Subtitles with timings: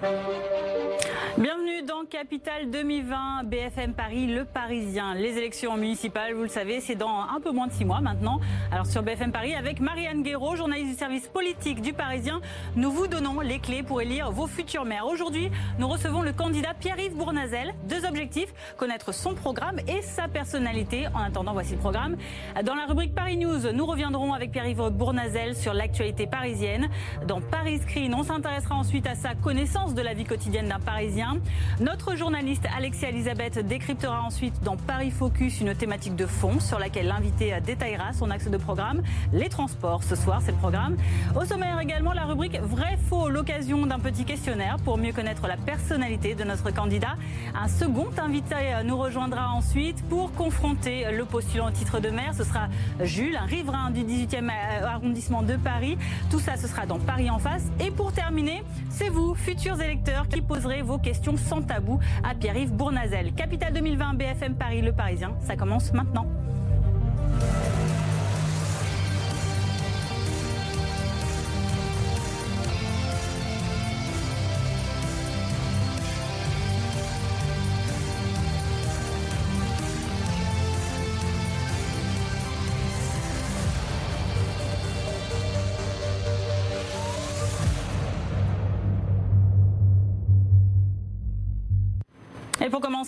[0.00, 0.57] Bienvenue dans
[2.10, 5.14] Capital 2020, BFM Paris, le Parisien.
[5.14, 8.40] Les élections municipales, vous le savez, c'est dans un peu moins de six mois maintenant.
[8.72, 12.40] Alors sur BFM Paris, avec Marianne Guéraud, journaliste du service politique du Parisien,
[12.76, 15.06] nous vous donnons les clés pour élire vos futurs maires.
[15.06, 17.74] Aujourd'hui, nous recevons le candidat Pierre-Yves Bournazel.
[17.88, 21.08] Deux objectifs, connaître son programme et sa personnalité.
[21.08, 22.16] En attendant, voici le programme.
[22.64, 26.88] Dans la rubrique Paris News, nous reviendrons avec Pierre-Yves Bournazel sur l'actualité parisienne.
[27.26, 31.38] Dans Paris Screen, on s'intéressera ensuite à sa connaissance de la vie quotidienne d'un Parisien
[31.80, 37.06] notre journaliste Alexia Elisabeth décryptera ensuite dans Paris Focus une thématique de fond sur laquelle
[37.06, 39.02] l'invité détaillera son axe de programme,
[39.32, 40.02] les transports.
[40.02, 40.96] Ce soir, c'est le programme.
[41.40, 46.34] Au sommaire également, la rubrique Vrai-Faux, l'occasion d'un petit questionnaire pour mieux connaître la personnalité
[46.34, 47.16] de notre candidat.
[47.54, 52.34] Un second invité nous rejoindra ensuite pour confronter le postulant au titre de maire.
[52.34, 52.68] Ce sera
[53.00, 54.50] Jules, un riverain du 18e
[54.84, 55.96] arrondissement de Paris.
[56.30, 57.64] Tout ça, ce sera dans Paris en face.
[57.80, 61.87] Et pour terminer, c'est vous, futurs électeurs, qui poserez vos questions sans tabou
[62.22, 63.32] à Pierre-Yves Bournazel.
[63.32, 66.26] Capital 2020 BFM Paris, Le Parisien, ça commence maintenant.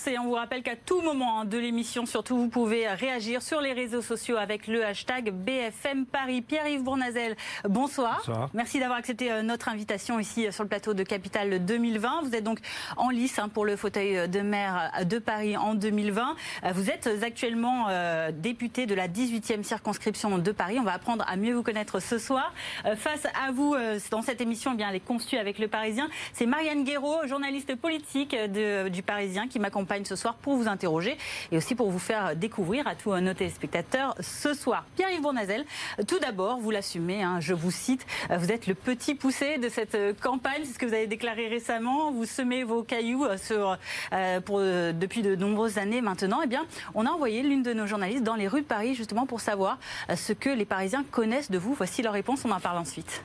[0.06, 3.72] Et on vous rappelle qu'à tout moment de l'émission, surtout, vous pouvez réagir sur les
[3.72, 6.40] réseaux sociaux avec le hashtag BFM Paris.
[6.42, 8.18] Pierre-Yves Bournazel, bonsoir.
[8.18, 8.50] bonsoir.
[8.54, 12.22] Merci d'avoir accepté euh, notre invitation ici euh, sur le plateau de Capital 2020.
[12.22, 12.60] Vous êtes donc
[12.96, 16.36] en lice hein, pour le fauteuil de maire de Paris en 2020.
[16.64, 17.88] Euh, vous êtes actuellement
[18.32, 20.78] député de la 18e circonscription de Paris.
[20.78, 22.52] On va apprendre à mieux vous connaître ce soir.
[22.96, 23.74] Face à vous,
[24.10, 26.08] dans cette émission, eh bien, elle est conçue avec le Parisien.
[26.32, 31.18] C'est Marianne Guéraud, journaliste politique de, du Parisien qui m'accompagne ce soir pour vous interroger
[31.50, 34.84] et aussi pour vous faire découvrir à tous nos téléspectateurs ce soir.
[34.96, 35.64] Pierre-Yves Bournazel,
[36.06, 39.96] tout d'abord, vous l'assumez, hein, je vous cite, vous êtes le petit poussé de cette
[40.20, 43.76] campagne, c'est ce que vous avez déclaré récemment, vous semez vos cailloux euh, sur,
[44.12, 46.40] euh, pour, euh, depuis de nombreuses années maintenant.
[46.44, 49.26] Eh bien, on a envoyé l'une de nos journalistes dans les rues de Paris justement
[49.26, 49.78] pour savoir
[50.14, 51.74] ce que les Parisiens connaissent de vous.
[51.74, 53.22] Voici leur réponse, on en parle ensuite.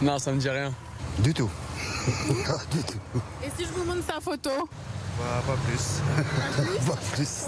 [0.00, 0.72] Non, ça me dit rien.
[1.18, 1.50] Du tout.
[2.70, 2.98] du tout.
[3.44, 4.50] Et si je vous montre sa photo?
[5.18, 6.00] Bah, pas plus.
[6.86, 7.46] Pas plus,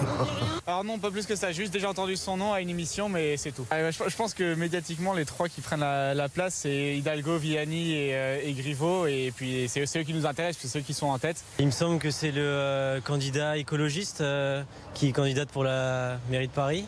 [0.66, 1.53] Alors non, pas plus que ça.
[1.53, 3.64] Juste déjà entendu son nom à une émission, mais c'est tout.
[3.70, 8.14] Ah, je pense que médiatiquement, les trois qui prennent la, place, c'est Hidalgo, Vianney et,
[8.14, 9.06] euh, et, Griveaux.
[9.06, 11.42] Et puis c'est eux qui nous intéressent, c'est ceux qui sont en tête.
[11.59, 14.62] Il me semble que c'est le euh, candidat écologiste euh,
[14.94, 16.86] qui est candidate pour la mairie de Paris.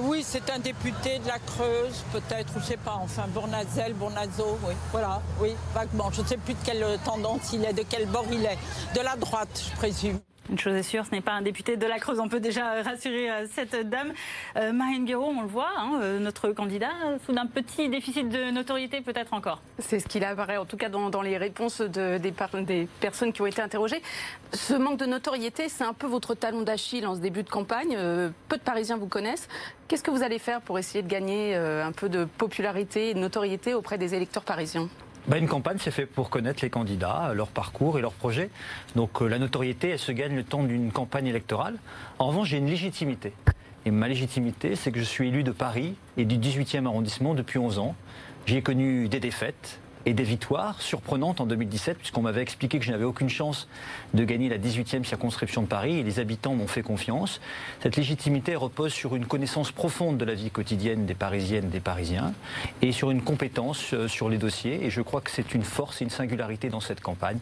[0.00, 2.98] oui, c'est un député de la Creuse, peut-être, je sais pas.
[3.00, 4.74] Enfin, Bournazel, Bournazo, oui.
[4.92, 6.10] Voilà, oui, vaguement.
[6.12, 8.58] Je ne sais plus de quelle tendance il est, de quel bord il est.
[8.94, 10.03] De la droite, je présume.
[10.50, 12.20] Une chose est sûre, ce n'est pas un député de la Creuse.
[12.20, 14.12] On peut déjà rassurer euh, cette dame.
[14.56, 16.90] Euh, Marine Guéraud, on le voit, hein, euh, notre candidat,
[17.24, 19.62] sous d'un petit déficit de notoriété peut-être encore.
[19.78, 22.34] C'est ce qu'il apparaît, en tout cas dans, les réponses de, des,
[22.64, 24.02] des, personnes qui ont été interrogées.
[24.52, 27.96] Ce manque de notoriété, c'est un peu votre talon d'Achille en ce début de campagne.
[28.48, 29.48] peu de Parisiens vous connaissent.
[29.88, 33.18] Qu'est-ce que vous allez faire pour essayer de gagner un peu de popularité et de
[33.18, 34.88] notoriété auprès des électeurs parisiens?
[35.26, 38.50] Bah, une campagne, c'est fait pour connaître les candidats, leur parcours et leurs projets.
[38.94, 41.78] Donc euh, la notoriété, elle se gagne le temps d'une campagne électorale.
[42.18, 43.32] En revanche, j'ai une légitimité.
[43.86, 47.58] Et ma légitimité, c'est que je suis élu de Paris et du 18e arrondissement depuis
[47.58, 47.94] 11 ans.
[48.46, 52.84] J'y ai connu des défaites, et des victoires surprenantes en 2017, puisqu'on m'avait expliqué que
[52.84, 53.68] je n'avais aucune chance
[54.12, 57.40] de gagner la 18e circonscription de Paris, et les habitants m'ont fait confiance.
[57.82, 62.32] Cette légitimité repose sur une connaissance profonde de la vie quotidienne des Parisiennes, des Parisiens,
[62.82, 66.00] et sur une compétence euh, sur les dossiers, et je crois que c'est une force
[66.00, 67.38] et une singularité dans cette campagne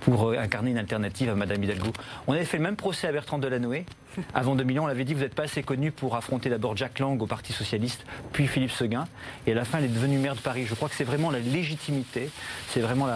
[0.00, 1.92] pour euh, incarner une alternative à Madame Hidalgo.
[2.26, 3.84] On avait fait le même procès à Bertrand Delanoë.
[4.34, 6.98] Avant 2000 ans, on l'avait dit, vous n'êtes pas assez connu pour affronter d'abord Jack
[6.98, 9.06] Lang au Parti Socialiste, puis Philippe Seguin,
[9.46, 10.66] et à la fin, elle est devenue maire de Paris.
[10.66, 12.30] Je crois que c'est vraiment la légitimité
[12.68, 13.06] c'est vraiment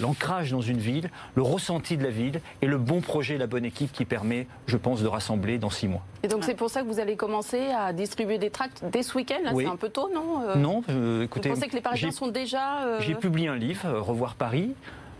[0.00, 3.64] l'ancrage dans une ville, le ressenti de la ville et le bon projet, la bonne
[3.64, 6.02] équipe qui permet, je pense, de rassembler dans six mois.
[6.22, 9.16] Et donc c'est pour ça que vous allez commencer à distribuer des tracts dès ce
[9.16, 10.56] week-end C'est un peu tôt, non euh?
[10.56, 11.48] Non, euh, écoutez.
[11.48, 12.84] Vous pensez que les Parisiens sont déjà.
[12.84, 14.74] Euh, j'ai publié un livre, Revoir Paris.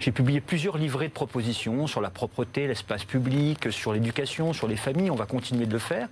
[0.05, 4.77] J'ai publié plusieurs livrets de propositions sur la propreté, l'espace public, sur l'éducation, sur les
[4.77, 5.11] familles.
[5.11, 6.09] On va continuer de le faire.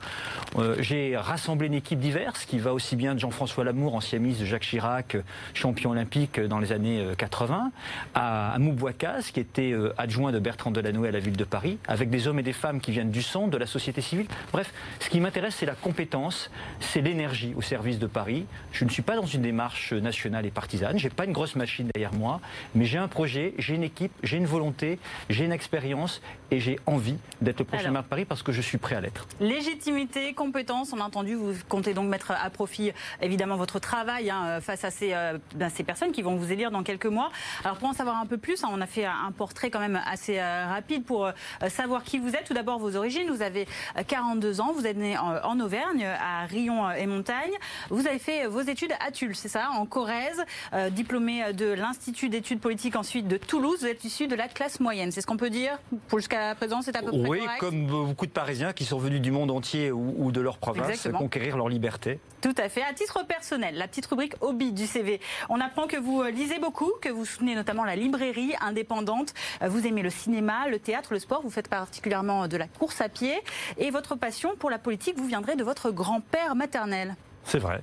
[0.57, 4.45] Euh, j'ai rassemblé une équipe diverse qui va aussi bien de Jean-François Lamour, ancien ministre
[4.45, 5.19] de Jacques Chirac,
[5.53, 7.69] champion olympique dans les années 80, euh,
[8.15, 12.09] à, à qui était euh, adjoint de Bertrand Delanoë à la ville de Paris, avec
[12.09, 14.27] des hommes et des femmes qui viennent du centre, de la société civile.
[14.53, 16.51] Bref, ce qui m'intéresse, c'est la compétence,
[16.81, 18.47] c'est l'énergie au service de Paris.
[18.73, 20.99] Je ne suis pas dans une démarche nationale et partisane.
[20.99, 22.41] J'ai pas une grosse machine derrière moi,
[22.75, 24.99] mais j'ai un projet, j'ai une équipe, j'ai une volonté,
[25.29, 28.61] j'ai une expérience et j'ai envie d'être le prochain maire de Paris parce que je
[28.61, 29.27] suis prêt à l'être.
[29.41, 34.61] Légitimité, compétence, on a entendu, vous comptez donc mettre à profit évidemment votre travail hein,
[34.61, 37.31] face à ces, euh, ben, ces, personnes qui vont vous élire dans quelques mois.
[37.65, 40.01] Alors pour en savoir un peu plus, hein, on a fait un portrait quand même
[40.07, 41.33] assez euh, rapide pour euh,
[41.69, 42.45] savoir qui vous êtes.
[42.45, 43.67] Tout d'abord vos origines, vous avez
[44.07, 47.53] 42 ans, vous êtes né en, Auvergne, à Rion et Montagne.
[47.91, 50.45] Vous avez fait vos études à Tulle, c'est ça, en Corrèze,
[50.91, 53.62] diplômé de l'Institut d'études politiques ensuite de Toulouse.
[53.63, 55.79] Vous êtes issu de la classe moyenne, c'est ce qu'on peut dire
[56.13, 59.31] Jusqu'à présent, c'est à peu près Oui, comme beaucoup de Parisiens qui sont venus du
[59.31, 62.19] monde entier ou, de leur province conquérir leur liberté.
[62.41, 62.83] Tout à fait.
[62.83, 65.21] À titre personnel, la petite rubrique hobby du CV.
[65.49, 69.33] On apprend que vous euh, lisez beaucoup, que vous soutenez notamment la librairie indépendante.
[69.63, 71.43] Euh, vous aimez le cinéma, le théâtre, le sport.
[71.43, 73.35] Vous faites particulièrement de la course à pied.
[73.79, 77.15] Et votre passion pour la politique vous viendrait de votre grand-père maternel.
[77.45, 77.81] C'est vrai.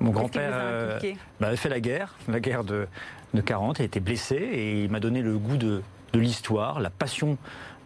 [0.00, 0.98] Mon grand-père euh,
[1.40, 2.86] bah, fait la guerre, la guerre de,
[3.34, 5.82] de 40, il a été blessé et il m'a donné le goût de,
[6.12, 7.36] de l'histoire, la passion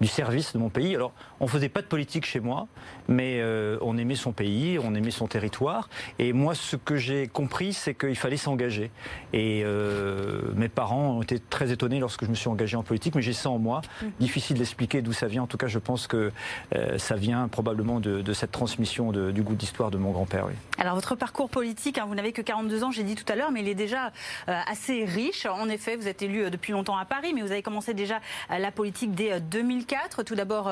[0.00, 0.95] du service de mon pays.
[0.95, 2.67] Alors, on ne faisait pas de politique chez moi,
[3.06, 5.88] mais euh, on aimait son pays, on aimait son territoire.
[6.19, 8.90] Et moi, ce que j'ai compris, c'est qu'il fallait s'engager.
[9.32, 13.14] Et euh, mes parents ont été très étonnés lorsque je me suis engagé en politique,
[13.14, 13.82] mais j'ai ça en moi.
[14.02, 14.06] Mmh.
[14.20, 15.44] Difficile d'expliquer d'où ça vient.
[15.44, 16.32] En tout cas, je pense que
[16.75, 20.46] euh, ça vient probablement de, cette transmission du goût d'histoire de mon grand-père.
[20.79, 23.50] Alors, votre parcours politique, hein, vous n'avez que 42 ans, j'ai dit tout à l'heure,
[23.50, 24.12] mais il est déjà
[24.46, 25.46] assez riche.
[25.46, 28.20] En effet, vous êtes élu depuis longtemps à Paris, mais vous avez commencé déjà
[28.50, 30.23] la politique dès 2004.
[30.23, 30.70] Tout d'abord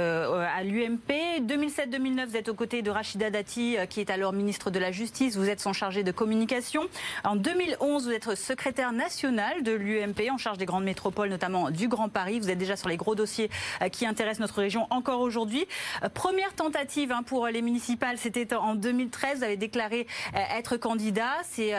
[0.00, 1.40] à l'UMP.
[1.40, 4.92] 2007-2009, vous êtes aux côtés de Rachida Dati, euh, qui est alors ministre de la
[4.92, 5.36] Justice.
[5.36, 6.82] Vous êtes son chargé de communication.
[7.24, 11.88] En 2011, vous êtes secrétaire national de l'UMP, en charge des grandes métropoles, notamment du
[11.88, 12.40] Grand Paris.
[12.40, 13.50] Vous êtes déjà sur les gros dossiers
[13.82, 15.66] euh, qui intéressent notre région encore aujourd'hui.
[16.04, 19.38] Euh, première tentative hein, pour les municipales, c'était en 2013.
[19.38, 21.32] Vous avez déclaré être candidat.
[21.44, 21.72] C'est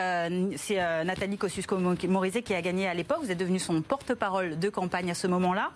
[1.04, 3.18] Nathalie Kosciusko-Morizet qui a gagné à l'époque.
[3.22, 5.70] Vous êtes devenu son porte-parole de campagne à ce moment-là.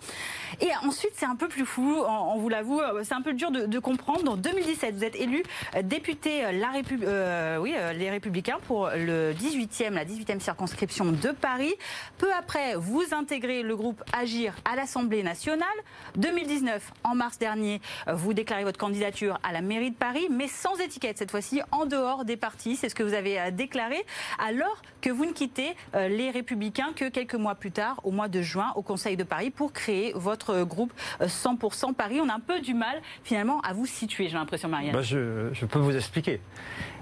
[0.61, 2.03] Et ensuite, c'est un peu plus fou,
[2.37, 4.33] on, vous l'avoue, c'est un peu dur de, comprendre.
[4.33, 5.43] En 2017, vous êtes élu
[5.75, 11.73] euh, député euh, euh, les Républicains pour le 18e, la 18e circonscription de Paris.
[12.17, 15.67] Peu après, vous intégrez le groupe Agir à l'Assemblée nationale.
[16.15, 20.75] 2019, en mars dernier, vous déclarez votre candidature à la mairie de Paris, mais sans
[20.79, 22.75] étiquette cette fois-ci, en dehors des partis.
[22.75, 24.05] C'est ce que vous avez déclaré,
[24.39, 28.41] alors que vous ne quittez les Républicains que quelques mois plus tard, au mois de
[28.41, 32.19] juin, au Conseil de Paris, pour créer votre groupe 100% Paris.
[32.29, 34.93] A un peu du mal finalement à vous situer, j'ai l'impression, Marianne.
[34.93, 36.39] Bah, je, peux vous expliquer.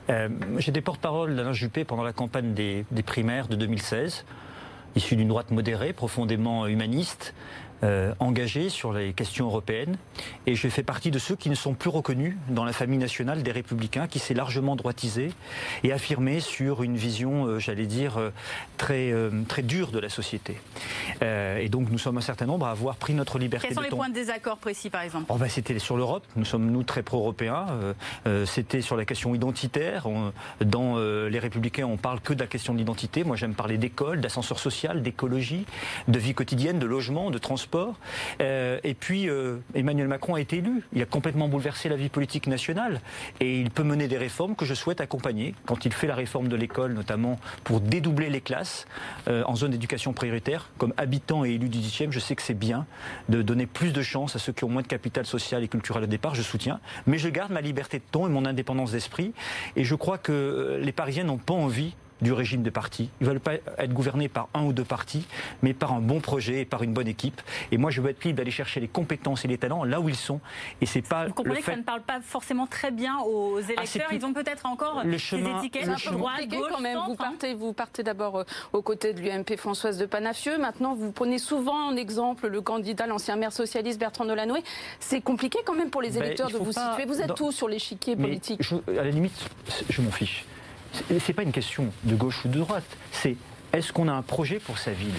[0.10, 4.25] Euh, J'étais porte-parole d'Alain Juppé pendant la campagne des, des primaires de 2016,
[4.95, 7.33] issu d'une droite modérée, profondément humaniste,
[7.86, 9.98] euh, engagé sur les questions européennes.
[10.48, 13.44] Et je fais partie de ceux qui ne sont plus reconnus dans la famille nationale
[13.44, 15.32] des Républicains, qui s'est largement droitisé
[15.84, 18.32] et affirmé sur une vision, euh, j'allais dire, euh,
[18.78, 19.14] très,
[19.48, 20.58] très dure de la société.
[21.22, 23.68] et donc nous sommes un certain nombre à avoir pris notre liberté.
[23.68, 25.26] Quels sont les points de désaccord précis, par exemple?
[25.30, 26.26] Oh, ben, C'était sur l'Europe.
[26.36, 27.68] Nous sommes, nous, très pro-européens.
[28.46, 30.08] C'était sur la question identitaire.
[30.62, 33.24] dans les Républicains, on parle que de la question de l'identité.
[33.24, 35.66] Moi, j'aime parler d'école, d'ascenseur social, d'écologie,
[36.08, 37.75] de vie quotidienne, de logement, de transport
[38.42, 40.83] euh, et puis, euh, Emmanuel Macron a été élu.
[40.94, 43.01] Il a complètement bouleversé la vie politique nationale.
[43.39, 45.56] Et il peut mener des réformes que je souhaite accompagner.
[45.66, 48.86] Quand il fait la réforme de l'école, notamment pour dédoubler les classes
[49.27, 52.54] euh, en zone d'éducation prioritaire, comme habitant et élu du 18e, je sais que c'est
[52.54, 52.86] bien
[53.30, 56.03] de donner plus de chance à ceux qui ont moins de capital social et culturel
[56.03, 56.36] au départ.
[56.36, 56.79] Je soutiens.
[57.08, 59.34] Mais je garde ma liberté de ton et mon indépendance d'esprit.
[59.75, 63.10] Et je crois que les Parisiens n'ont pas envie du régime de parti.
[63.19, 65.25] Ils ne veulent pas être gouvernés par un ou deux partis,
[65.62, 67.41] mais par un bon projet et par une bonne équipe.
[67.72, 70.10] Et moi, je veux être libre d'aller chercher les compétences et les talents là où
[70.10, 70.39] ils sont.
[70.81, 71.27] Et c'est pas.
[71.27, 74.13] Vous comprenez que ça ne parle pas forcément très bien aux ah, électeurs.
[74.13, 77.00] ils ont peut-être encore des étiquettes un peu droite, gauche, quand même.
[77.05, 78.43] Vous partez, vous partez d'abord euh,
[78.74, 80.57] aux côtés de l'UMP Françoise de Panafieux.
[80.57, 84.63] Maintenant, vous prenez souvent en exemple le candidat, l'ancien maire socialiste Bertrand Delanoë.
[85.00, 87.05] C'est compliqué quand même pour les ben, électeurs de vous situer.
[87.05, 89.50] Vous êtes où sur l'échiquier politique À la limite,
[89.89, 90.45] je m'en fiche
[91.20, 92.98] c'est pas une question de gauche ou de droite.
[93.12, 93.36] C'est
[93.74, 95.16] est-ce qu'on a un projet pour sa ville?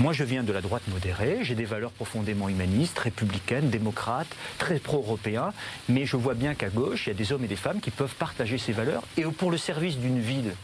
[0.00, 4.78] Moi, je viens de la droite modérée, j'ai des valeurs profondément humanistes, républicaines, démocrates, très
[4.78, 5.52] pro-européens,
[5.88, 7.90] mais je vois bien qu'à gauche, il y a des hommes et des femmes qui
[7.90, 9.04] peuvent partager ces valeurs.
[9.16, 10.54] Et pour le service d'une ville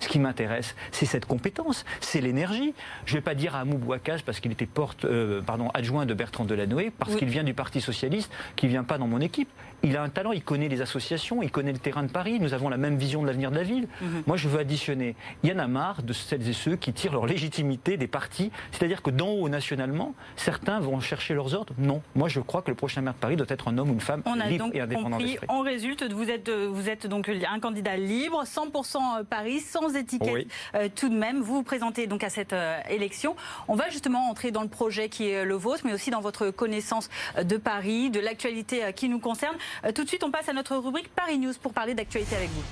[0.00, 2.74] ce qui m'intéresse, c'est cette compétence, c'est l'énergie.
[3.04, 6.06] Je ne vais pas dire à Amou Bouakage parce qu'il était porte, euh, pardon, adjoint
[6.06, 9.20] de Bertrand Delanoë, parce qu'il vient du Parti Socialiste, qu'il ne vient pas dans mon
[9.20, 9.48] équipe.
[9.82, 12.52] Il a un talent, il connaît les associations, il connaît le terrain de Paris, nous
[12.52, 13.88] avons la même vision de l'avenir de la ville.
[14.00, 14.24] Mhm.
[14.26, 15.16] Moi, je veux additionner.
[15.42, 18.50] Il y en a marre de celles et ceux qui tirent leur légitimité des partis.
[18.72, 21.74] C'est-à-dire que d'en haut, nationalement, certains vont chercher leurs ordres.
[21.78, 22.02] Non.
[22.14, 24.00] Moi, je crois que le prochain maire de Paris doit être un homme ou une
[24.00, 25.38] femme libre et indépendant compris.
[25.48, 30.48] En résulte, vous êtes, vous êtes donc un candidat libre, 100% Paris, sans sans étiquette
[30.94, 31.40] tout de même.
[31.40, 32.54] Vous vous présentez donc à cette
[32.88, 33.36] élection.
[33.68, 36.50] On va justement entrer dans le projet qui est le vôtre, mais aussi dans votre
[36.50, 37.08] connaissance
[37.42, 39.56] de Paris, de l'actualité qui nous concerne.
[39.94, 42.62] Tout de suite, on passe à notre rubrique Paris News pour parler d'actualité avec vous.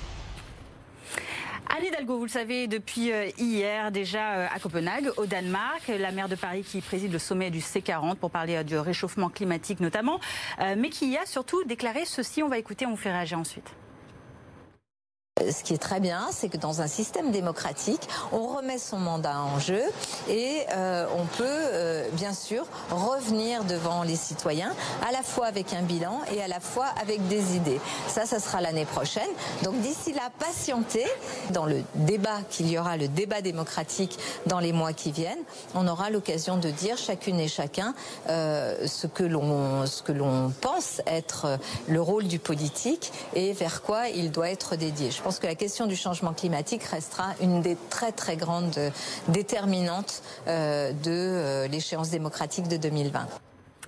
[1.70, 6.12] Anne Hidalgo, vous le savez, depuis euh, hier déjà euh, à Copenhague, au Danemark, la
[6.12, 9.80] maire de Paris qui préside le sommet du C40 pour parler euh, du réchauffement climatique
[9.80, 10.18] notamment,
[10.76, 13.74] mais qui a surtout déclaré ceci, on va écouter, on vous fait réagir ensuite.
[15.50, 19.40] Ce qui est très bien, c'est que dans un système démocratique, on remet son mandat
[19.40, 19.82] en jeu
[20.28, 24.72] et euh, on peut euh, bien sûr revenir devant les citoyens,
[25.06, 27.80] à la fois avec un bilan et à la fois avec des idées.
[28.08, 29.28] Ça, ça sera l'année prochaine.
[29.62, 31.06] Donc d'ici là, patientez.
[31.50, 35.38] Dans le débat qu'il y aura, le débat démocratique dans les mois qui viennent,
[35.74, 37.94] on aura l'occasion de dire chacune et chacun
[38.28, 44.50] euh, ce que l'on pense être le rôle du politique et vers quoi il doit
[44.50, 45.10] être dédié.
[45.28, 48.78] Pense que la question du changement climatique restera une des très très grandes
[49.28, 53.28] déterminantes euh, de euh, l'échéance démocratique de 2020.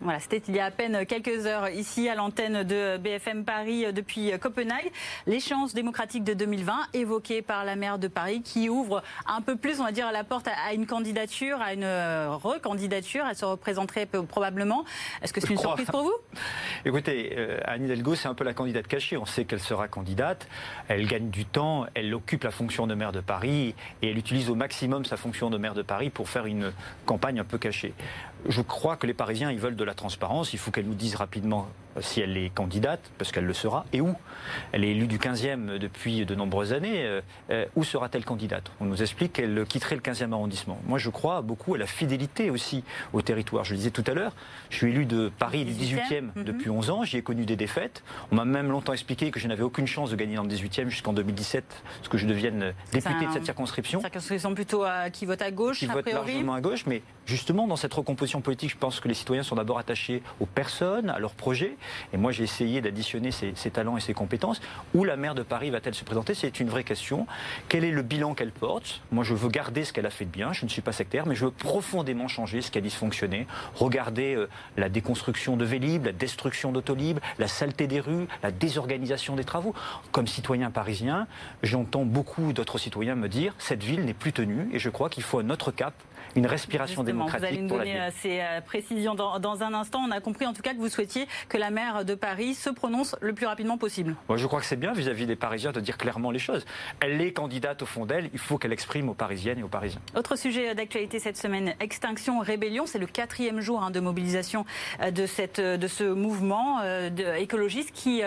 [0.02, 3.84] Voilà, c'était il y a à peine quelques heures ici à l'antenne de BFM Paris
[3.84, 4.90] euh, depuis Copenhague.
[5.26, 9.78] L'échéance démocratique de 2020 évoquée par la maire de Paris qui ouvre un peu plus,
[9.78, 13.26] on va dire, la porte à une candidature, à une euh, recandidature.
[13.28, 14.86] Elle se représenterait probablement.
[15.20, 16.14] Est-ce que c'est une surprise pour vous?
[16.86, 19.18] Écoutez, euh, Anne Hidalgo, c'est un peu la candidate cachée.
[19.18, 20.48] On sait qu'elle sera candidate.
[20.88, 21.84] Elle gagne du temps.
[21.92, 25.50] Elle occupe la fonction de maire de Paris et elle utilise au maximum sa fonction
[25.50, 26.72] de maire de Paris pour faire une
[27.04, 27.92] campagne un peu cachée.
[28.48, 30.52] Je crois que les Parisiens, ils veulent de la transparence.
[30.52, 31.68] Il faut qu'elle nous dise rapidement
[32.00, 34.14] si elle est candidate, parce qu'elle le sera, et où?
[34.72, 37.04] Elle est élue du 15e depuis de nombreuses années.
[37.04, 37.20] Euh,
[37.50, 38.70] euh, où sera-t-elle candidate?
[38.80, 40.80] On nous explique qu'elle quitterait le 15e arrondissement.
[40.86, 43.64] Moi, je crois beaucoup à la fidélité aussi au territoire.
[43.64, 44.34] Je le disais tout à l'heure,
[44.70, 46.44] je suis élu de Paris du 18e mhm.
[46.44, 47.04] depuis 11 ans.
[47.04, 48.02] J'y ai connu des défaites.
[48.30, 50.88] On m'a même longtemps expliqué que je n'avais aucune chance de gagner dans le 18e
[50.88, 51.64] jusqu'en 2017,
[52.02, 54.00] ce que je devienne député de cette circonscription.
[54.00, 57.76] Circonscription plutôt à, qui vote à gauche, qui vote largement à gauche, mais justement dans
[57.76, 61.34] cette recomposition politique, je pense que les citoyens sont d'abord attachés aux personnes, à leurs
[61.34, 61.76] projets.
[62.12, 64.60] Et moi, j'ai essayé d'additionner ses, talents et ses compétences.
[64.94, 66.34] Où la maire de Paris va-t-elle se présenter?
[66.34, 67.26] C'est une vraie question.
[67.68, 69.00] Quel est le bilan qu'elle porte?
[69.12, 70.52] Moi, je veux garder ce qu'elle a fait de bien.
[70.52, 73.46] Je ne suis pas sectaire, mais je veux profondément changer ce qui a dysfonctionné.
[73.74, 79.36] Regarder euh, la déconstruction de Vélib, la destruction d'Autolib, la saleté des rues, la désorganisation
[79.36, 79.74] des travaux.
[80.12, 81.26] Comme citoyen parisien,
[81.62, 85.22] j'entends beaucoup d'autres citoyens me dire cette ville n'est plus tenue et je crois qu'il
[85.22, 85.94] faut un autre cap
[86.36, 87.40] une respiration démocratique.
[87.40, 90.00] Vous allez nous donner euh, ces euh, précisions dans, un instant.
[90.06, 92.70] On a compris en tout cas que vous souhaitiez que la maire de Paris se
[92.70, 94.14] prononce le plus rapidement possible.
[94.28, 96.64] Moi, je crois que c'est bien vis-à-vis des Parisiens de dire clairement les choses.
[97.00, 100.00] Elle est candidate au fond d'elle, il faut qu'elle exprime aux Parisiennes et aux Parisiens.
[100.14, 104.64] Autre sujet d'actualité cette semaine, Extinction Rébellion, c'est le quatrième jour hein, de mobilisation
[105.02, 106.80] euh, de, cette, de ce mouvement
[107.38, 108.22] écologiste qui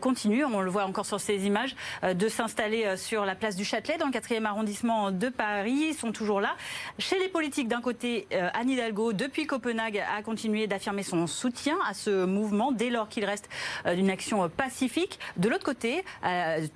[0.00, 3.96] continue, on le voit encore sur ces images, de s'installer sur la place du Châtelet
[3.98, 5.88] dans le quatrième arrondissement de Paris.
[5.88, 6.56] Ils sont toujours là.
[6.98, 11.78] Chez les politique, d'un côté, euh, Anne Hidalgo, depuis Copenhague, a continué d'affirmer son soutien
[11.88, 13.48] à ce mouvement dès lors qu'il reste
[13.86, 15.20] euh, d'une action euh, pacifique.
[15.36, 16.02] De l'autre côté,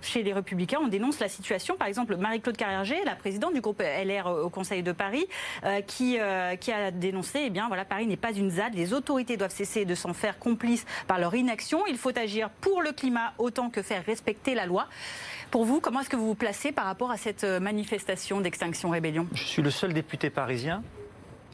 [0.02, 1.75] chez les Républicains, on dénonce la situation.
[1.76, 5.26] Par exemple, Marie-Claude Carrère, la présidente du groupe LR au Conseil de Paris,
[5.88, 6.19] qui,
[6.61, 8.75] qui a dénoncé, eh bien, voilà, Paris n'est pas une ZAD.
[8.75, 11.83] Les autorités doivent cesser de s'en faire complices par leur inaction.
[11.88, 14.87] Il faut agir pour le climat autant que faire respecter la loi.
[15.53, 18.89] Pour vous, comment est-ce que vous vous placez par rapport à cette euh, manifestation d'extinction
[18.89, 19.27] rébellion?
[19.35, 20.83] Je suis le seul député parisien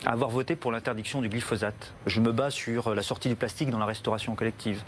[0.07, 1.95] à avoir voté pour l'interdiction du glyphosate.
[2.07, 4.85] Je me bats sur euh, la sortie du plastique dans la restauration collective.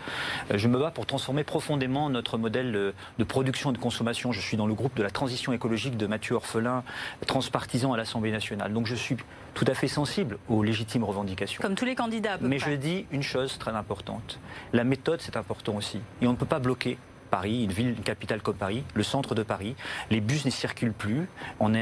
[0.53, 4.31] Euh, je me bats pour transformer profondément notre modèle de production et de consommation.
[4.31, 6.85] Je suis dans le groupe de la transition écologique de Mathieu Orphelin,
[7.27, 8.73] transpartisan à l'Assemblée nationale.
[8.73, 9.17] Donc je suis
[9.55, 11.61] tout à fait sensible aux légitimes revendications.
[11.61, 12.39] Comme tous les candidats.
[12.41, 14.39] Mais je dis une chose très importante.
[14.73, 15.99] La méthode, c'est important aussi.
[16.23, 16.97] Et on ne peut pas bloquer
[17.31, 19.75] Paris, une ville, une capitale comme Paris, le centre de Paris.
[20.11, 21.29] Les bus ne circulent plus.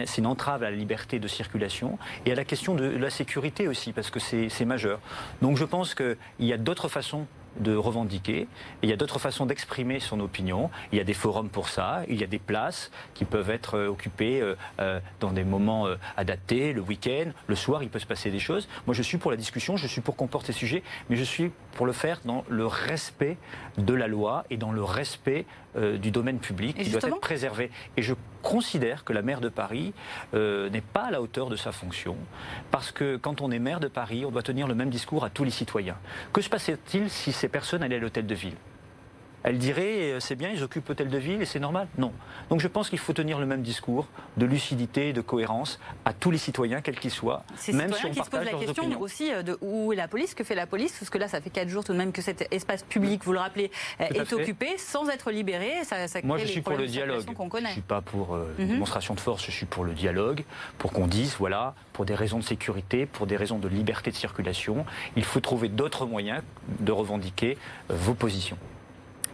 [0.07, 3.69] C'est une entrave à la liberté de circulation et à la question de la sécurité
[3.69, 5.01] aussi, parce que c'est majeur.
[5.43, 7.27] Donc je pense qu'il y a d'autres façons
[7.61, 8.47] de revendiquer.
[8.83, 10.71] il y a d'autres façons d'exprimer son opinion.
[10.93, 12.03] Il y a des forums pour ça.
[12.09, 15.87] Il y a des places qui peuvent être euh, occupées euh, euh, dans des moments
[16.17, 18.69] adaptés, le week-end, le soir, il peut se passer des choses.
[18.87, 21.25] Moi, je suis pour la discussion, je suis pour qu'on porte ces sujets, mais je
[21.25, 23.37] suis pour le faire dans le respect
[23.77, 27.71] de la loi et dans le respect du domaine public qui doit être préservé.
[27.97, 29.95] Et je considère que la maire de Paris
[30.33, 32.17] n'est pas à la hauteur de sa fonction,
[32.73, 35.31] parce que quand on est maire de Paris, on doit tenir le même discours à
[35.31, 35.97] tous les citoyens.
[36.33, 38.57] Que se passait-il si ces personnes allaient à l'hôtel de ville?
[39.49, 42.13] Elle dirait euh, c'est bien, ils occupent Hôtel de Ville et c'est normal Non.
[42.51, 46.31] Donc je pense qu'il faut tenir le même discours de lucidité, de cohérence à tous
[46.31, 48.83] les citoyens, quels qu'ils soient, Ces même citoyens si on qui se posent la question
[48.85, 49.01] opinions.
[49.01, 51.41] aussi euh, de où est la police, que fait la police, parce que là, ça
[51.41, 53.71] fait quatre jours tout de même que cet espace public, vous le rappelez,
[54.03, 54.35] euh, Tout est fait.
[54.35, 55.73] occupé sans être libéré.
[55.85, 57.25] Ça, ça Moi, je les suis pour le dialogue.
[57.27, 57.73] Je connaît.
[57.73, 58.67] suis pas pour euh, Mhm.
[58.69, 59.45] démonstration de force.
[59.47, 60.45] Je suis pour le dialogue,
[60.77, 64.17] pour qu'on dise, voilà, pour des raisons de sécurité, pour des raisons de liberté de
[64.17, 64.85] circulation,
[65.17, 66.43] il faut trouver d'autres moyens
[66.81, 67.57] de revendiquer
[67.91, 68.59] euh, vos positions.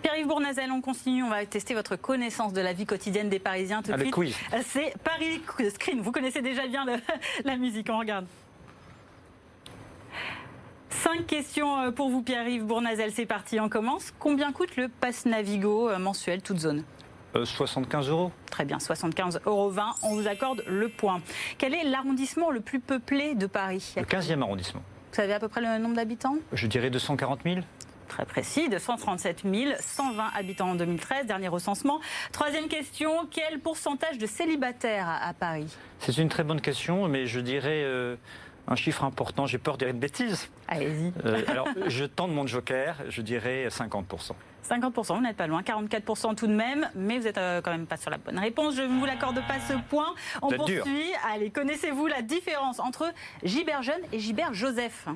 [0.04, 1.22] Pierre-Yves Bournazel, on continue.
[1.22, 4.12] On va tester votre connaissance de la vie quotidienne des Parisiens tout de suite.
[4.12, 4.36] quiz.
[4.52, 6.02] Euh, C'est Paris Screen.
[6.02, 6.98] Vous connaissez déjà bien le-
[7.46, 7.88] la musique.
[7.90, 8.26] On regarde.
[10.90, 13.12] Cinq questions euh, pour vous, Pierre-Yves Bournazel.
[13.12, 14.12] C'est parti, on commence.
[14.18, 16.84] Combien coûte le pass Navigo euh, mensuel, toute zone
[17.34, 18.30] Euh, 75 euros.
[18.50, 19.72] Très bien, 75,20 euros.
[20.02, 21.22] On vous accorde le point.
[21.56, 23.94] Quel est l'arrondissement le plus peuplé de Paris?
[23.96, 24.82] Le 15e arrondissement.
[25.12, 26.36] Vous savez à peu près le nombre d'habitants?
[26.52, 27.60] Je dirais 240 000.
[28.08, 29.44] Très précis, de 137
[29.80, 32.00] 120 habitants en 2013, dernier recensement.
[32.32, 35.74] Troisième question, quel pourcentage de célibataires à, à Paris?
[36.00, 38.16] C'est une très bonne question, mais je dirais euh,
[38.68, 39.46] un chiffre important.
[39.46, 40.48] J'ai peur de dire une bêtise.
[40.68, 41.12] Allez-y.
[41.24, 44.32] Euh, alors, je tente mon joker, je dirais 50%.
[44.68, 47.98] 50%, vous n'êtes pas loin, 44% tout de même, mais vous n'êtes quand même pas
[47.98, 48.76] sur la bonne réponse.
[48.76, 50.14] Je ne vous l'accorde pas ce point.
[50.40, 50.56] On dur.
[50.56, 51.12] poursuit.
[51.30, 55.06] Allez, connaissez-vous la différence entre Gilbert Jeune et Gilbert Joseph?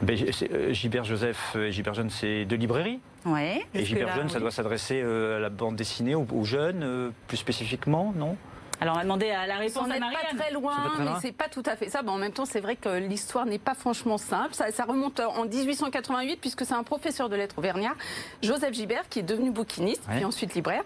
[0.00, 0.16] Ben,
[0.50, 3.00] euh, Gilbert Joseph et Gilbert Jeune, c'est deux librairies.
[3.26, 3.62] Oui.
[3.74, 7.10] Et Gilbert Jeune, ça doit s'adresser euh, à la bande dessinée, aux, aux jeunes, euh,
[7.28, 8.36] plus spécifiquement, non?
[8.82, 10.36] Alors on va demander à la réponse On à Marianne.
[10.36, 12.02] pas très loin, C'est pas très mais c'est pas tout à fait ça.
[12.02, 14.54] Bon, en même temps, c'est vrai que l'histoire n'est pas franchement simple.
[14.54, 17.92] Ça, ça remonte en 1888, puisque c'est un professeur de lettres auvergnat,
[18.42, 20.16] Joseph Gibert, qui est devenu bouquiniste, Ouais.
[20.16, 20.82] puis ensuite libraire.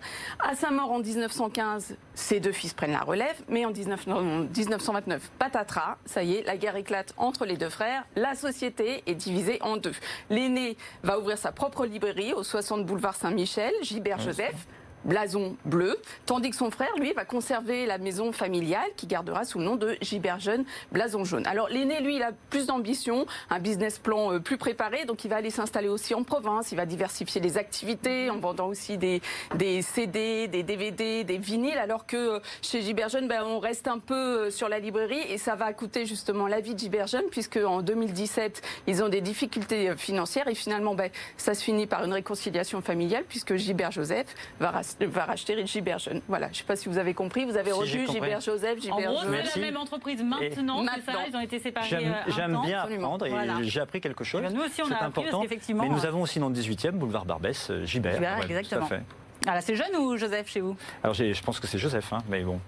[0.47, 4.21] À sa mort en 1915, ses deux fils prennent la relève, mais en 19 non,
[4.55, 8.05] 1929, patatras, ça y est, la guerre éclate entre les deux frères.
[8.15, 9.95] La société est divisée en deux.
[10.29, 14.67] L'aîné va ouvrir sa propre librairie au 60 boulevard Saint-Michel, Gilbert Joseph
[15.05, 19.59] blason bleu, tandis que son frère, lui, va conserver la maison familiale qui gardera sous
[19.59, 21.47] le nom de Gilbert Jeune, blason jaune.
[21.47, 25.29] Alors l'aîné, lui, il a plus d'ambition, un business plan euh, plus préparé, donc il
[25.29, 29.23] va aller s'installer aussi en province, il va diversifier les activités en vendant aussi des,
[29.55, 33.87] des CD, des DVD, des vinyles, alors que euh, chez Gilbert Jeune, ben, on reste
[33.89, 34.15] un peu
[34.47, 37.59] euh, sur la librairie et ça va coûter justement la vie de Gilbert Jeune, puisque
[37.59, 42.13] en 2017, ils ont des difficultés financières et finalement, ben, ça se finit par une
[42.13, 44.27] réconciliation familiale, puisque Gilbert Joseph
[44.59, 46.23] va, ras- va racheter Gilbert Jeune.
[46.29, 48.07] Voilà, je ne sais pas si vous avez compris, vous avez Si, revu.
[48.11, 49.45] Gilbert Joseph, En Gilbert gros, Jeune.
[49.45, 51.19] c'est la même entreprise maintenant, c'est ça.
[51.29, 52.63] Ils ont été séparés J'aime euh, un j'aime temps.
[52.65, 53.05] bien absolument.
[53.15, 53.55] apprendre et Voilà.
[53.63, 54.41] j'ai appris quelque chose.
[54.45, 55.43] Eh ben, nous aussi, on C'est a appris parce important.
[55.43, 58.13] qu'effectivement, Mais nous euh, avons aussi dans le 18e, boulevard Barbès, euh, Gilbert.
[58.13, 58.87] Gilbert, Ouais, tout à exactement.
[58.87, 59.03] fait.
[59.45, 60.77] Voilà, c'est jeune ou Joseph chez vous?
[61.05, 62.59] Alors j'ai- je pense que c'est Joseph, hein, mais bon.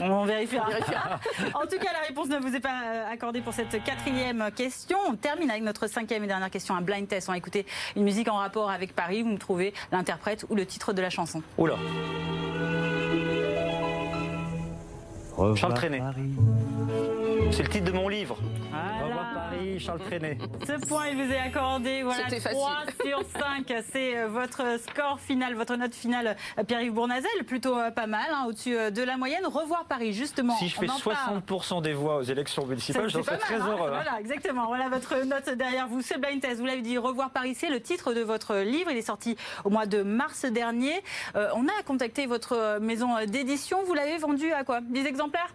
[0.00, 0.66] On vérifiera.
[1.54, 4.98] en tout cas, la réponse ne vous est pas euh, accordée pour cette quatrième question.
[5.08, 7.28] On termine avec notre cinquième et dernière question, un blind test.
[7.28, 7.66] On va écouter
[7.96, 9.22] une musique en rapport avec Paris.
[9.22, 11.42] Vous me trouvez l'interprète ou le titre de la chanson.
[11.56, 11.76] Oh là
[15.56, 16.00] Charles Trenet.
[17.50, 18.36] C'est le titre de mon livre.
[18.70, 19.13] Voilà.
[19.64, 20.38] Paris, Charles Trenet.
[20.66, 22.02] Ce point, il vous est accordé.
[22.02, 23.72] Voilà, C'était 3 sur 5.
[23.92, 27.44] C'est euh, votre score final, votre note finale, euh, Pierre-Yves Bournazel.
[27.46, 29.44] Plutôt euh, pas mal, hein, au-dessus de la moyenne.
[29.46, 30.56] Revoir Paris, justement.
[30.56, 31.40] Si je fais en parle.
[31.48, 33.66] 60% des voix aux élections municipales, j'en serais très hein.
[33.68, 33.88] heureux.
[33.88, 34.00] hein.
[34.02, 34.66] Voilà, exactement.
[34.66, 36.02] Voilà votre note derrière vous.
[36.02, 36.58] C'est Blind Test.
[36.60, 38.90] Vous l'avez dit, Revoir Paris, c'est le titre de votre livre.
[38.90, 41.02] Il est sorti au mois de mars dernier.
[41.36, 43.78] Euh, on a contacté votre maison d'édition.
[43.84, 44.80] Vous l'avez vendu à quoi?
[44.80, 45.54] 10 exemplaires?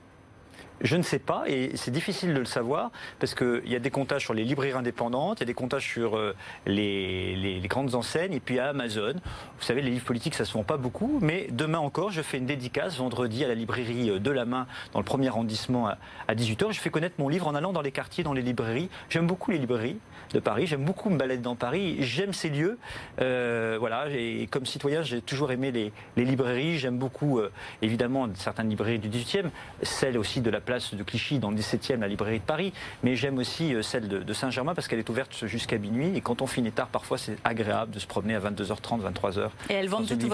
[0.82, 3.92] Je ne sais pas, et c'est difficile de le savoir, parce qu'il y a des
[3.92, 8.34] comptages sur les librairies indépendantes, il y a des comptages sur euh, les, grandes enseignes,
[8.34, 9.14] et puis à Amazon.
[9.14, 12.22] Vous savez, les livres politiques, ça ne se vend pas beaucoup, mais demain encore, je
[12.22, 15.88] fais une dédicace vendredi à la librairie euh, de la main, dans le premier arrondissement,
[15.88, 16.72] à, à 18h.
[16.72, 18.90] Je fais connaître mon livre en allant dans les quartiers, dans les librairies.
[19.10, 19.98] J'aime beaucoup les librairies
[20.34, 22.78] de Paris, j'aime beaucoup me balader dans Paris, j'aime ces lieux.
[23.20, 28.28] Euh, voilà, et comme citoyen, j'ai toujours aimé les, les librairies, j'aime beaucoup, euh, évidemment,
[28.36, 29.50] certaines librairies du 18e,
[29.82, 33.16] celle aussi de la place de Clichy dans le 17e, la librairie de Paris, mais
[33.16, 36.16] j'aime aussi euh, celle de, de Saint-Germain parce qu'elle est ouverte jusqu'à minuit.
[36.16, 39.50] Et quand on finit tard, parfois c'est agréable de se promener à 22h30, 23h.
[39.70, 40.28] Et elles vendent tout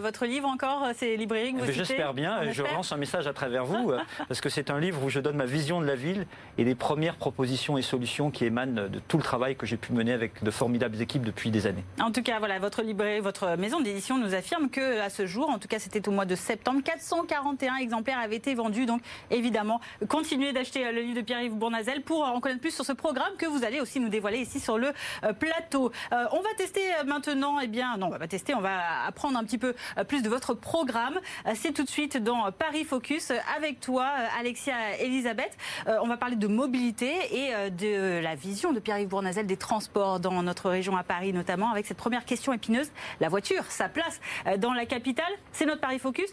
[0.00, 3.26] votre, livre encore, ces librairies que vous Eh citez J'espère bien, je lance un message
[3.26, 3.92] à travers vous,
[4.28, 6.26] parce que c'est un livre où je donne ma vision de la ville
[6.58, 9.92] et des premières propositions et solutions qui émanent de tout le travail que j'ai pu
[9.92, 11.84] mener avec de formidables équipes depuis des années.
[12.00, 15.50] En tout cas, voilà, votre librairie, votre maison d'édition nous affirme que à ce jour,
[15.50, 18.86] en tout cas c'était au mois de septembre, 441 exemplaires avaient été vendus.
[18.86, 22.92] Donc évidemment, continuez d'acheter le livre de Pierre-Yves Bournazel pour en connaître plus sur ce
[22.92, 24.92] programme que vous allez aussi nous dévoiler ici sur le
[25.40, 25.90] plateau.
[26.12, 29.58] on va tester maintenant, eh bien, non, on va tester, on va apprendre un petit
[29.58, 29.74] peu
[30.06, 31.18] plus de votre programme.
[31.54, 34.06] C'est tout de suite dans Paris Focus avec toi,
[34.38, 35.56] Alexia Elisabeth.
[35.86, 40.42] on va parler de mobilité et de la vision de Pierre-Yves Bournazel des transports dans
[40.42, 42.90] notre région à Paris, notamment avec cette première question épineuse
[43.20, 44.20] la voiture, sa place
[44.58, 45.32] dans la capitale.
[45.52, 46.30] C'est notre Paris Focus.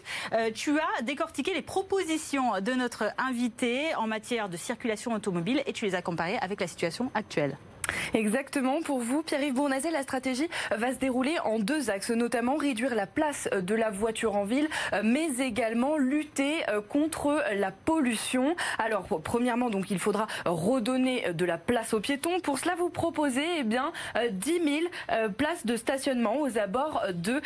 [0.54, 5.84] tu as décortiqué les propositions de notre invité en matière de circulation automobile et tu
[5.84, 7.56] les as comparées avec la situation actuelle.
[8.14, 8.82] Exactement.
[8.82, 13.06] Pour vous, Pierre-Yves Bournazel, la stratégie va se dérouler en deux axes, notamment réduire la
[13.06, 14.68] place de la voiture en ville,
[15.02, 18.54] mais également lutter euh, contre la pollution.
[18.78, 22.40] Alors, premièrement, donc, il faudra redonner de la place aux piétons.
[22.40, 23.92] Pour cela, vous proposez eh bien,
[24.30, 24.76] 10 euh, 000
[25.12, 27.40] euh, places de stationnement aux abords de,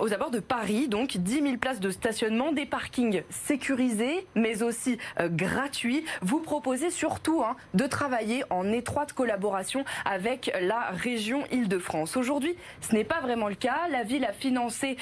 [0.00, 0.88] aux abords de Paris.
[0.88, 6.04] Donc, 10 000 places de stationnement, des parkings sécurisés, mais aussi gratuits.
[6.22, 9.45] Vous proposez surtout hein, de travailler en étroite collaboration
[10.04, 12.16] avec la région Île-de-France.
[12.16, 13.88] Aujourd'hui, ce n'est pas vraiment le cas.
[13.90, 14.96] La ville a financé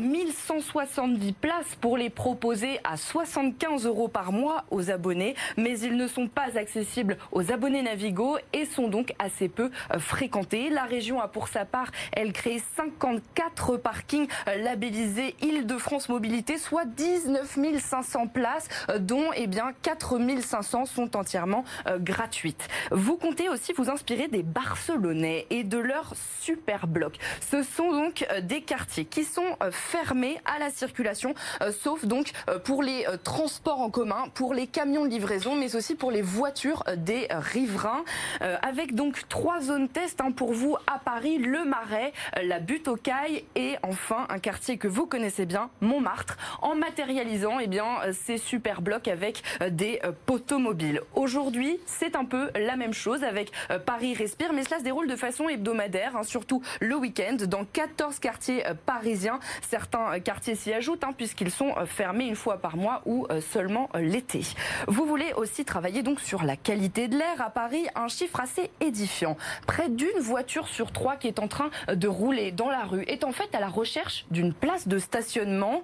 [0.00, 5.96] 1170 euh, places pour les proposer à 75 euros par mois aux abonnés, mais ils
[5.96, 10.70] ne sont pas accessibles aux abonnés Navigo et sont donc assez peu euh, fréquentés.
[10.70, 16.84] La région a pour sa part, elle crée 54 parkings euh, labellisés Île-de-France Mobilité, soit
[16.84, 18.68] 19 500 places,
[19.00, 21.64] dont eh bien 4 500 sont entièrement
[22.00, 22.68] gratuites.
[22.90, 27.16] Vous comptez aussi vous inspirer des Barcelonais et de leur super bloc.
[27.40, 32.04] Ce sont donc euh, des quartiers qui sont euh, fermés à la circulation, euh, sauf
[32.04, 32.32] donc
[32.64, 36.84] pour les transports en commun, pour les camions de livraison, mais aussi pour les voitures
[36.96, 38.04] des riverains,
[38.40, 42.96] avec donc trois zones test hein, pour vous à Paris, le Marais, la Butte aux
[42.96, 48.38] Cailles et enfin un quartier que vous connaissez bien, Montmartre, en matérialisant eh bien, ces
[48.38, 51.02] super blocs avec des poteaux mobiles.
[51.14, 53.52] Aujourd'hui, c'est un peu la même chose avec
[53.84, 58.18] Paris respire, mais cela se déroule de façon hebdomadaire, hein, surtout le week-end, dans 14
[58.18, 59.38] quartiers euh, parisiens.
[59.68, 63.88] Certains euh, quartiers s'y ajoutent, hein, puisqu'ils sont fermés une fois par mois ou seulement
[63.94, 64.42] l'été.
[64.86, 68.70] Vous voulez aussi travailler donc sur la qualité de l'air à Paris, un chiffre assez
[68.80, 69.36] édifiant.
[69.66, 73.24] Près d'une voiture sur trois qui est en train de rouler dans la rue est
[73.24, 75.82] en fait à la recherche d'une place de stationnement.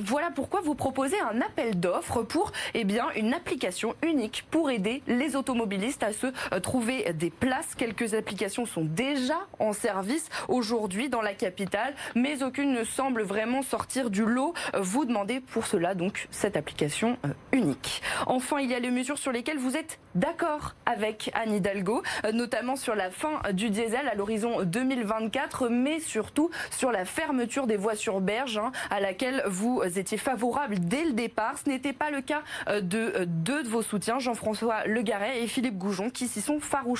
[0.00, 5.02] voilà pourquoi vous proposez un appel d'offres pour eh bien, une application unique pour aider
[5.06, 6.26] les automobilistes à se
[6.58, 7.74] trouver des places.
[7.76, 13.62] Quelques applications sont déjà en service aujourd'hui dans la capitale, mais aucune ne semble vraiment
[13.62, 14.54] sortir du lot.
[14.78, 18.02] Vous demandez pour cela donc cette application euh, unique.
[18.26, 22.32] Enfin, il y a les mesures sur lesquelles vous êtes d'accord avec Anne Hidalgo, euh,
[22.32, 27.76] notamment sur la fin du diesel à l'horizon 2024, mais surtout sur la fermeture des
[27.76, 31.54] voies sur berge, hein, à laquelle vous étiez favorable dès le départ.
[31.62, 35.78] Ce n'était pas le cas euh, de deux de vos soutiens, Jean-François Legaret et Philippe
[35.78, 36.95] Goujon, qui s'y sont farouchement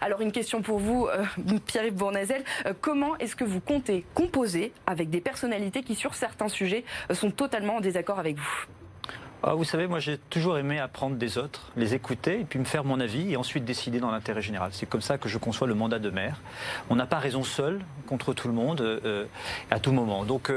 [0.00, 1.24] Alors une question pour vous, euh,
[1.66, 6.48] Pierre-Yves Bournazel, euh, comment est-ce que vous comptez composer avec des personnalités qui sur certains
[6.48, 8.66] sujets euh, sont totalement en désaccord avec vous?
[9.42, 12.64] Ah, vous savez, moi j'ai toujours aimé apprendre des autres, les écouter et puis me
[12.64, 14.70] faire mon avis et ensuite décider dans l'intérêt général.
[14.72, 16.40] C'est comme ça que je conçois le mandat de maire.
[16.88, 19.02] On n'a pas raison seul contre tout le monde
[19.70, 20.24] à tout moment.
[20.24, 20.50] Donc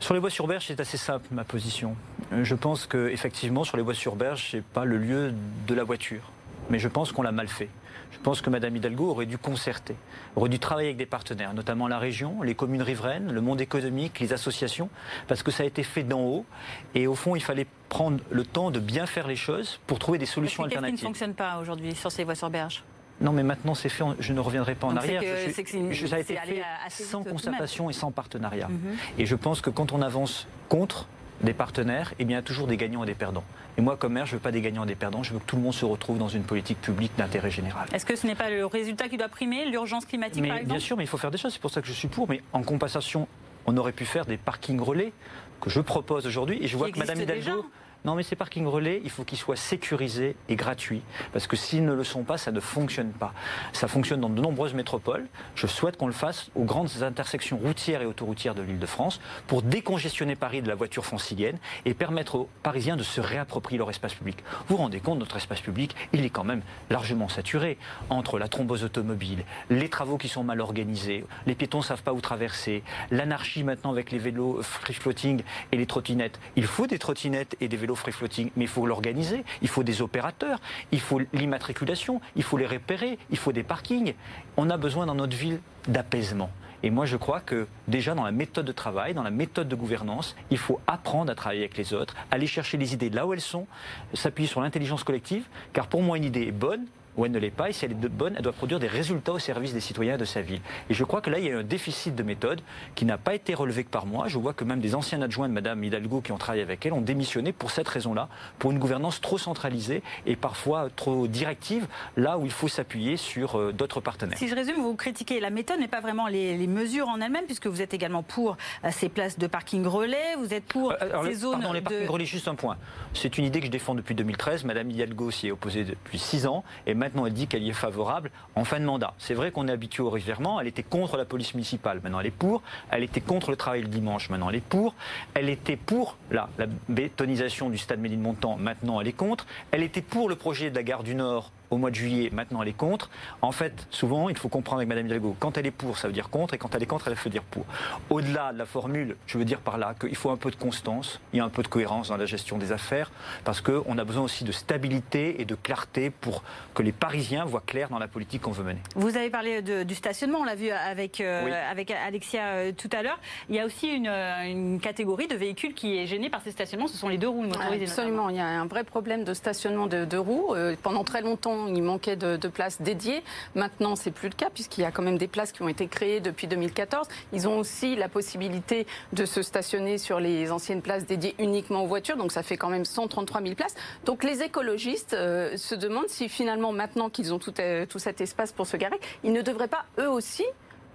[0.00, 1.96] sur les voies sur berge, c'est assez simple ma position.
[2.32, 5.34] Je pense que effectivement sur les voies sur berge, c'est pas le lieu
[5.66, 6.32] de la voiture
[6.70, 7.68] mais je pense qu'on l'a mal fait.
[8.10, 9.94] Je pense que Mme Hidalgo aurait dû concerter,
[10.34, 14.18] aurait dû travailler avec des partenaires, notamment la région, les communes riveraines, le monde économique,
[14.20, 14.88] les associations,
[15.26, 16.46] parce que ça a été fait d'en haut.
[16.94, 20.18] Et au fond, il fallait prendre le temps de bien faire les choses pour trouver
[20.18, 20.94] des solutions alternatives.
[20.94, 22.82] Qu'est-ce qui ne fonctionne pas aujourd'hui sur ces voies sur berge?
[23.20, 25.22] Non, mais maintenant c'est fait, je ne reviendrai pas en arrière.
[25.22, 28.68] ça a été fait sans concertation et sans partenariat.
[28.68, 28.96] Mhm.
[29.18, 31.08] Et je pense que quand on avance contre,
[31.42, 33.44] des partenaires, eh bien, il y a toujours des gagnants et des perdants.
[33.78, 35.38] Et moi, comme maire, je ne veux pas des gagnants et des perdants, je veux
[35.38, 37.86] que tout le monde se retrouve dans une politique publique d'intérêt général.
[37.92, 40.72] Est-ce que ce n'est pas le résultat qui doit primer, l'urgence climatique par exemple?
[40.72, 42.28] Bien sûr, mais il faut faire des choses, c'est pour ça que je suis pour.
[42.28, 43.28] Mais en compensation,
[43.66, 45.12] on aurait pu faire des parkings relais
[45.60, 46.58] que je propose aujourd'hui.
[46.60, 47.66] Et je vois que Mme Hidalgo...
[48.04, 51.02] Non, mais ces parkings relais, il faut qu'ils soient sécurisés et gratuits.
[51.32, 53.34] Parce que s'ils ne le sont pas, ça ne fonctionne pas.
[53.72, 55.26] Ça fonctionne dans de nombreuses métropoles.
[55.56, 59.20] Je souhaite qu'on le fasse aux grandes intersections routières et autoroutières de l'île de France
[59.48, 63.90] pour décongestionner Paris de la voiture francilienne et permettre aux Parisiens de se réapproprier leur
[63.90, 64.38] espace public.
[64.68, 67.78] Vous vous rendez compte, notre espace public, il est quand même largement saturé
[68.10, 72.12] entre la thrombose automobile, les travaux qui sont mal organisés, les piétons ne savent pas
[72.12, 76.38] où traverser, l'anarchie maintenant avec les vélos free floating et les trottinettes.
[76.56, 79.82] Il faut des trottinettes et des vélos free floating, mais il faut l'organiser, il faut
[79.82, 80.60] des opérateurs,
[80.92, 84.14] il faut l'immatriculation, il faut les repérer, il faut des parkings.
[84.56, 86.50] On a besoin dans notre ville d'apaisement.
[86.82, 89.74] Et moi, je crois que déjà dans la méthode de travail, dans la méthode de
[89.74, 93.32] gouvernance, il faut apprendre à travailler avec les autres, aller chercher les idées là où
[93.32, 93.66] elles sont,
[94.14, 97.50] s'appuyer sur l'intelligence collective, car pour moi, une idée est bonne, ou elle ne l'est
[97.50, 97.70] pas.
[97.70, 100.24] Et si elle est bonne, elle doit produire des résultats au service des citoyens de
[100.24, 100.60] sa ville.
[100.90, 102.60] Et je crois que là, il y a un déficit de méthode
[102.94, 104.28] qui n'a pas été relevé que par moi.
[104.28, 106.92] Je vois que même des anciens adjoints de Mme Hidalgo qui ont travaillé avec elle
[106.92, 112.38] ont démissionné pour cette raison-là, pour une gouvernance trop centralisée et parfois trop directive, là
[112.38, 114.38] où il faut s'appuyer sur euh, d'autres partenaires.
[114.38, 117.66] Si je résume, vous critiquez la méthode, mais pas vraiment les, mesures en elles-mêmes, puisque
[117.66, 121.34] vous êtes également pour euh, ces places de parking relais, vous êtes pour euh, ces
[121.34, 121.60] zones.
[121.60, 122.76] Pardon, les parkings relais, juste un point.
[123.14, 124.64] C'est une idée que je défends depuis 2013.
[124.64, 126.64] Mme Hidalgo s'y est opposée depuis six ans.
[126.86, 129.14] Et maintenant, elle dit qu'elle y est favorable en fin de mandat.
[129.18, 130.60] C'est vrai qu'on est habitué au revirement.
[130.60, 132.62] Elle était contre la police municipale, maintenant elle est pour.
[132.90, 134.94] Elle était contre le travail le dimanche, maintenant elle est pour.
[135.32, 136.50] Elle était pour la,
[136.88, 139.46] bétonisation du stade Méline-Montant, maintenant elle est contre.
[139.70, 142.62] Elle était pour le projet de la gare du Nord au mois de juillet, maintenant
[142.62, 143.10] elle est contre.
[143.42, 146.14] En fait, souvent, il faut comprendre avec Mme Hidalgo, quand elle est pour, ça veut
[146.14, 147.64] dire contre, et quand elle est contre, elle veut dire pour.
[148.10, 151.20] Au-delà de la formule, je veux dire par là qu'il faut un peu de constance,
[151.32, 153.10] il y a un peu de cohérence dans la gestion des affaires,
[153.44, 156.42] parce qu'on a besoin aussi de stabilité et de clarté pour
[156.74, 158.80] que les Parisiens voient clair dans la politique qu'on veut mener.
[158.94, 163.02] Vous avez parlé du stationnement, on l'a vu avec, euh, avec Alexia euh, tout à
[163.02, 163.18] l'heure.
[163.48, 166.86] Il y a aussi une, une, catégorie de véhicules qui est gênée par ces stationnements,
[166.86, 167.84] ce sont les deux roues motorisées.
[167.84, 170.54] Absolument, il y a un vrai problème de stationnement de deux roues.
[170.54, 173.22] Euh, pendant très longtemps, il manquait de, places dédiées.
[173.54, 175.86] Maintenant, c'est plus le cas puisqu'il y a quand même des places qui ont été
[175.86, 177.06] créées depuis 2014.
[177.32, 181.86] Ils ont aussi la possibilité de se stationner sur les anciennes places dédiées uniquement aux
[181.86, 182.16] voitures.
[182.16, 183.74] Donc, ça fait quand même 133 000 places.
[184.04, 188.52] Donc, les écologistes euh, se demandent si finalement, maintenant qu'ils ont euh, tout cet espace
[188.52, 190.44] pour se garer, ils ne devraient pas eux aussi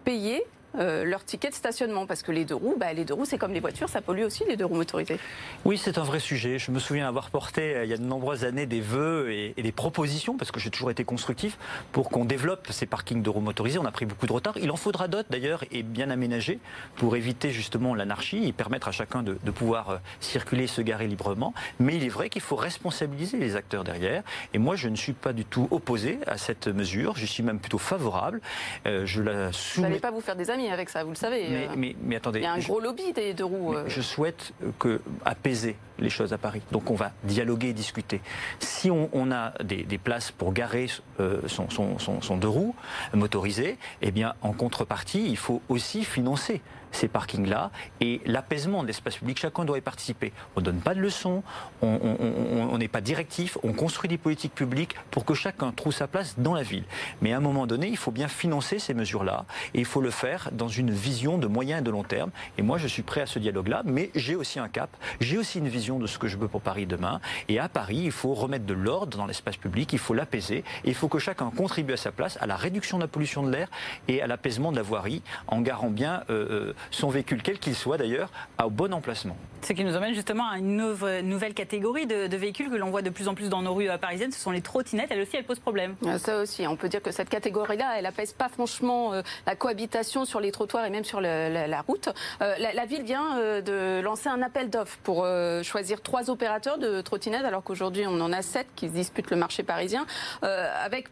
[0.03, 0.43] payer
[0.79, 3.37] euh, leur ticket de stationnement parce que les deux roues, bah, les deux roues, c'est
[3.37, 5.19] comme les voitures, ça pollue aussi les deux roues motorisées.
[5.65, 6.57] Oui, c'est un vrai sujet.
[6.57, 9.53] Je me souviens avoir porté euh, il y a de nombreuses années des vœux et,
[9.61, 11.57] des propositions parce que j'ai toujours été constructif
[11.91, 13.79] pour qu'on développe ces parkings de roues motorisées.
[13.79, 14.57] On a pris beaucoup de retard.
[14.61, 16.59] Il en faudra d'autres d'ailleurs et bien aménagés
[16.95, 21.53] pour éviter justement l'anarchie et permettre à chacun de, pouvoir euh, circuler, se garer librement.
[21.79, 24.23] Mais il est vrai qu'il faut responsabiliser les acteurs derrière.
[24.53, 27.15] Et moi, je ne suis pas du tout opposé à cette mesure.
[27.15, 28.41] Je suis même plutôt favorable.
[28.85, 29.75] je la soumets.
[29.75, 31.47] Vous n'allez pas vous faire des amis avec ça, vous le savez.
[31.49, 31.93] Mais, euh.
[32.03, 32.39] mais, attendez.
[32.39, 33.73] Il y a un gros lobby des deux roues.
[33.73, 33.83] Euh.
[33.87, 36.61] Je souhaite que, apaiser les choses à Paris.
[36.71, 38.21] Donc on va dialoguer et discuter.
[38.59, 40.87] Si on, a des, places pour garer
[41.19, 42.75] euh, son, son, deux roues
[43.13, 46.61] motorisées, eh bien en contrepartie, il faut aussi financer
[46.93, 49.39] ces parkings-là et l'apaisement de l'espace public.
[49.39, 50.31] Chacun doit y participer.
[50.55, 51.43] On ne donne pas de leçons,
[51.81, 56.35] on n'est pas directif, on construit des politiques publiques pour que chacun trouve sa place
[56.37, 56.85] dans la ville.
[57.21, 60.11] Mais à un moment donné, il faut bien financer ces mesures-là et il faut le
[60.11, 62.31] faire dans une vision de moyen et de long terme.
[62.57, 65.59] Et moi, je suis prêt à ce dialogue-là, mais j'ai aussi un cap, j'ai aussi
[65.59, 67.19] une vision de ce que je veux pour Paris demain.
[67.49, 70.89] Et à Paris, il faut remettre de l'ordre dans l'espace public, il faut l'apaiser et
[70.89, 73.51] il faut que chacun contribue à sa place à la réduction de la pollution de
[73.51, 73.69] l'air
[74.07, 77.75] et à l'apaisement de la voirie en garant bien euh, euh, son véhicule, quel qu'il
[77.75, 78.29] soit d'ailleurs,
[78.63, 79.37] au bon emplacement.
[79.63, 83.09] Ce qui nous amène justement à une nouvelle catégorie de, véhicules que l'on voit de
[83.09, 85.07] plus en plus dans nos rues euh, parisiennes, ce sont les trottinettes.
[85.11, 85.95] Elles aussi, elles posent problème.
[86.05, 89.55] Ah, ça aussi, on peut dire que cette catégorie-là, elle n'apaise pas franchement euh, la
[89.55, 92.09] cohabitation sur les trottoirs et même sur la, route.
[92.41, 95.25] Euh, la, ville vient de lancer un appel d'offres pour
[95.63, 99.37] choisir trois opérateurs de trottinettes, alors qu'aujourd'hui on en a sept qui se disputent le
[99.37, 100.05] marché parisien,
[100.41, 101.07] avec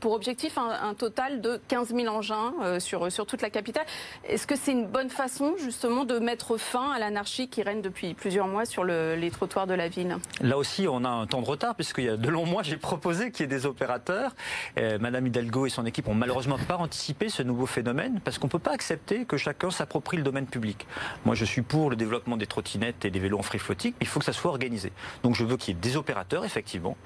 [0.00, 3.86] pour objectif un, total de 15 000 engins sur, sur toute la capitale.
[4.28, 8.14] Est-ce que c'est une bonne façon justement de mettre fin à l'anarchie qui règne depuis
[8.14, 11.46] plusieurs mois sur les trottoirs de la ville Là aussi, on a un temps de
[11.46, 14.34] retard puisqu'il y a de longs mois, j'ai proposé qu'il y ait des opérateurs.
[14.78, 18.48] Euh, Madame Hidalgo et son équipe ont malheureusement pas anticipé ce nouveau phénomène parce qu'on
[18.48, 20.86] ne peut pas accepter que chacun s'approprie le domaine public.
[21.24, 23.92] Moi, je suis pour le développement des trottinettes et des vélos en free floating.
[24.00, 24.90] Il faut que ça soit organisé.
[25.22, 26.96] Donc, je veux qu'il y ait des opérateurs, effectivement.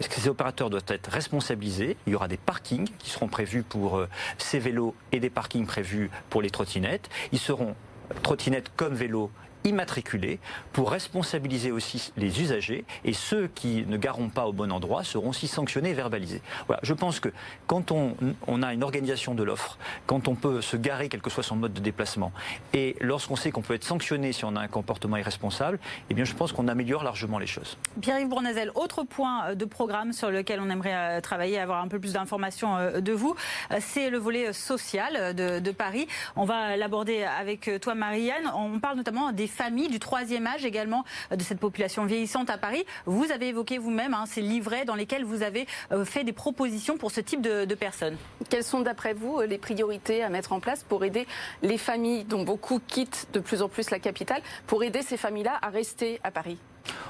[0.00, 1.96] Ces opérateurs doivent être responsabilisés?
[2.08, 5.66] Il y aura des parkings qui seront prévus pour euh, ces vélos et des parkings
[5.66, 7.08] prévus pour les trottinettes.
[7.30, 7.76] Ils seront
[8.22, 9.30] trottinettes comme vélos
[9.64, 10.38] immatriculés
[10.72, 15.30] pour responsabiliser aussi les usagers et ceux qui ne gareront pas au bon endroit seront
[15.30, 16.42] aussi sanctionnés et verbalisés.
[16.66, 17.30] Voilà, je pense que
[17.66, 18.14] quand on,
[18.46, 21.56] on a une organisation de l'offre, quand on peut se garer quel que soit son
[21.56, 22.32] mode de déplacement
[22.72, 25.78] et lorsqu'on sait qu'on peut être sanctionné si on a un comportement irresponsable,
[26.10, 27.78] eh bien je pense qu'on améliore largement les choses.
[28.00, 31.88] Pierre-Yves Bournazel, autre point euh, de programme sur lequel on aimerait euh, travailler, avoir un
[31.88, 33.34] peu plus d'informations euh, de vous,
[33.80, 36.06] c'est le volet social de, de Paris.
[36.36, 38.50] On va l'aborder avec toi Marianne.
[38.54, 42.58] On parle notamment des familles du troisième âge également euh, de cette population vieillissante à
[42.58, 42.84] Paris.
[43.06, 46.98] Vous avez évoqué vous-même hein, ces livrets dans lesquels vous avez euh, fait des propositions
[46.98, 48.16] pour ce type de, personnes.
[48.50, 51.26] Quelles sont d'après vous euh, les priorités à mettre en place pour aider
[51.62, 55.58] les familles dont beaucoup quittent de plus en plus la capitale, pour aider ces familles-là
[55.60, 56.58] à rester à Paris?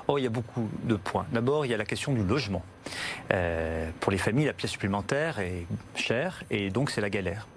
[0.07, 1.27] Oh, il y a beaucoup de points.
[1.33, 2.63] D'abord, il y a la question du logement.
[4.01, 7.49] pour les familles, la pièce supplémentaire est chère et donc c'est la galère.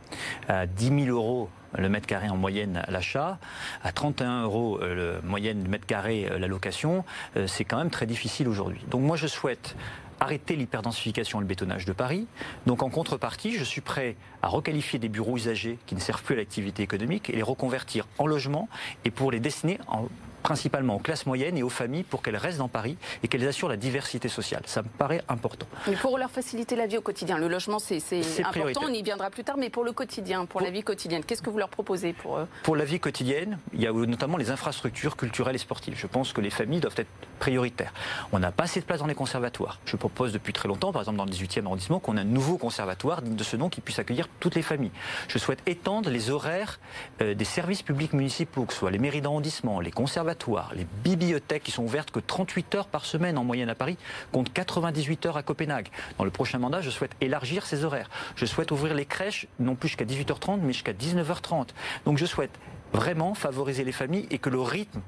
[0.47, 3.37] À 10 000 euros le mètre carré en moyenne à l'achat,
[3.83, 7.03] à 31 euros le moyenne mètre carré la location,
[7.45, 8.83] c'est quand même très difficile aujourd'hui.
[8.89, 9.75] Donc moi je souhaite
[10.19, 12.27] arrêter l'hyperdensification et le bétonnage de Paris.
[12.65, 16.35] Donc en contrepartie, je suis prêt à requalifier des bureaux usagés qui ne servent plus
[16.35, 18.67] à l'activité économique et les reconvertir en logement
[19.05, 20.07] et pour les destiner en
[20.43, 23.69] principalement aux classes moyennes et aux familles pour qu'elles restent dans Paris et qu'elles assurent
[23.69, 24.63] la diversité sociale.
[24.65, 25.67] Ça me paraît important.
[25.87, 28.01] Mais pour leur faciliter la vie au quotidien, le logement c'est
[28.43, 31.41] important, on y viendra plus tard, mais pour le quotidien, pour, la vie quotidienne, qu'est-ce
[31.41, 34.51] que vous leur proposez pour eux Pour la vie quotidienne, il y a notamment les
[34.51, 35.95] infrastructures culturelles et sportives.
[35.97, 37.93] Je pense que les familles doivent être prioritaires.
[38.31, 39.79] On n'a pas assez de place dans les conservatoires.
[39.85, 42.57] Je propose depuis très longtemps, par exemple dans le 18e arrondissement, qu'on ait un nouveau
[42.57, 44.91] conservatoire de ce nom qui puisse accueillir toutes les familles.
[45.27, 46.79] Je souhaite étendre les horaires
[47.21, 50.26] euh, des services publics municipaux, que ce soit les mairies d'arrondissement, les conservatoires,
[50.73, 53.97] les bibliothèques qui sont ouvertes que 38 heures par semaine en moyenne à Paris,
[54.31, 55.89] comptent 98 heures à Copenhague.
[56.17, 58.09] Dans le prochain mandat, je souhaite élargir ces horaires.
[58.35, 61.69] Je souhaite ouvrir les crèches non plus jusqu'à 18h30, mais jusqu'à 19h30.
[62.05, 62.57] Donc je souhaite
[62.93, 65.01] vraiment favoriser les familles et que le rythme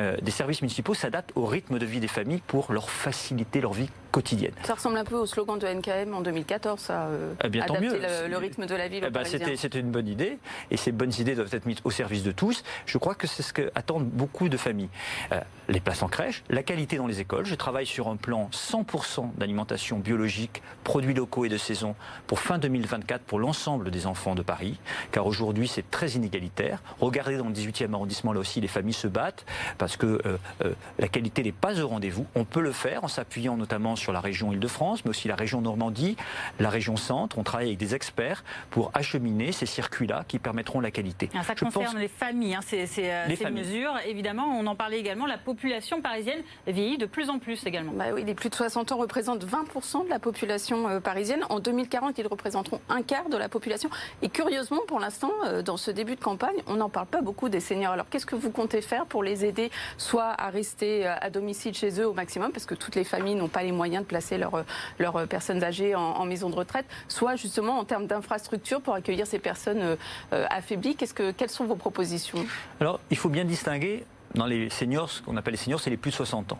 [0.00, 3.72] euh, des services municipaux s'adaptent au rythme de vie des familles pour leur faciliter leur
[3.72, 4.52] vie quotidienne.
[4.62, 7.98] Ça ressemble un peu au slogan de NKM en 2014, ça, euh, eh bien, adapter
[8.28, 9.02] Le, rythme de la ville.
[9.04, 10.38] Eh ben, c'était une bonne idée,
[10.70, 12.62] et ces bonnes idées doivent être mises au service de tous.
[12.86, 14.88] Je crois que c'est ce qu'attendent beaucoup de familles.
[15.32, 17.44] Euh, les places en crèche, la qualité dans les écoles.
[17.44, 21.96] Je travaille sur un plan 100% d'alimentation biologique, produits locaux et de saison
[22.28, 24.78] pour fin 2024 pour l'ensemble des enfants de Paris,
[25.10, 26.82] car aujourd'hui c'est très inégalitaire.
[27.00, 29.44] Regardez dans le 18e arrondissement, là aussi les familles se battent
[29.76, 32.26] parce que euh, la qualité n'est pas au rendez-vous.
[32.36, 35.34] On peut le faire en s'appuyant notamment sur sur la région Île-de-France, mais aussi la
[35.34, 36.16] région Normandie,
[36.60, 37.38] la région Centre.
[37.38, 41.30] On travaille avec des experts pour acheminer ces circuits-là qui permettront la qualité.
[41.42, 43.94] Ça concerne les familles, hein, ces, euh, mesures.
[44.06, 47.92] Évidemment, on en parlait également, la population parisienne vieillit de plus en plus également.
[47.92, 51.44] Bah oui, les plus de 60 ans représentent 20% de la population euh, parisienne.
[51.48, 53.88] En 2040, ils représenteront un quart de la population.
[54.20, 57.48] Et curieusement, pour l'instant, euh, dans ce début de campagne, on n'en parle pas beaucoup
[57.48, 57.92] des seniors.
[57.92, 62.00] Alors qu'est-ce que vous comptez faire pour les aider soit à rester à domicile chez
[62.00, 65.28] eux au maximum, parce que toutes les familles n'ont pas les moyens de placer leurs
[65.28, 69.96] personnes âgées en, maison de retraite, soit justement en termes d'infrastructures pour accueillir ces personnes
[70.32, 70.96] euh, affaiblies.
[70.96, 72.46] Quelles sont vos propositions?
[72.80, 74.04] Alors, il faut bien distinguer
[74.34, 76.58] dans les seniors, ce qu'on appelle les seniors, c'est les plus de 60 ans.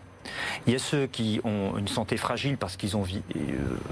[0.67, 3.39] Il y a ceux qui ont une santé fragile parce qu'ils ont euh,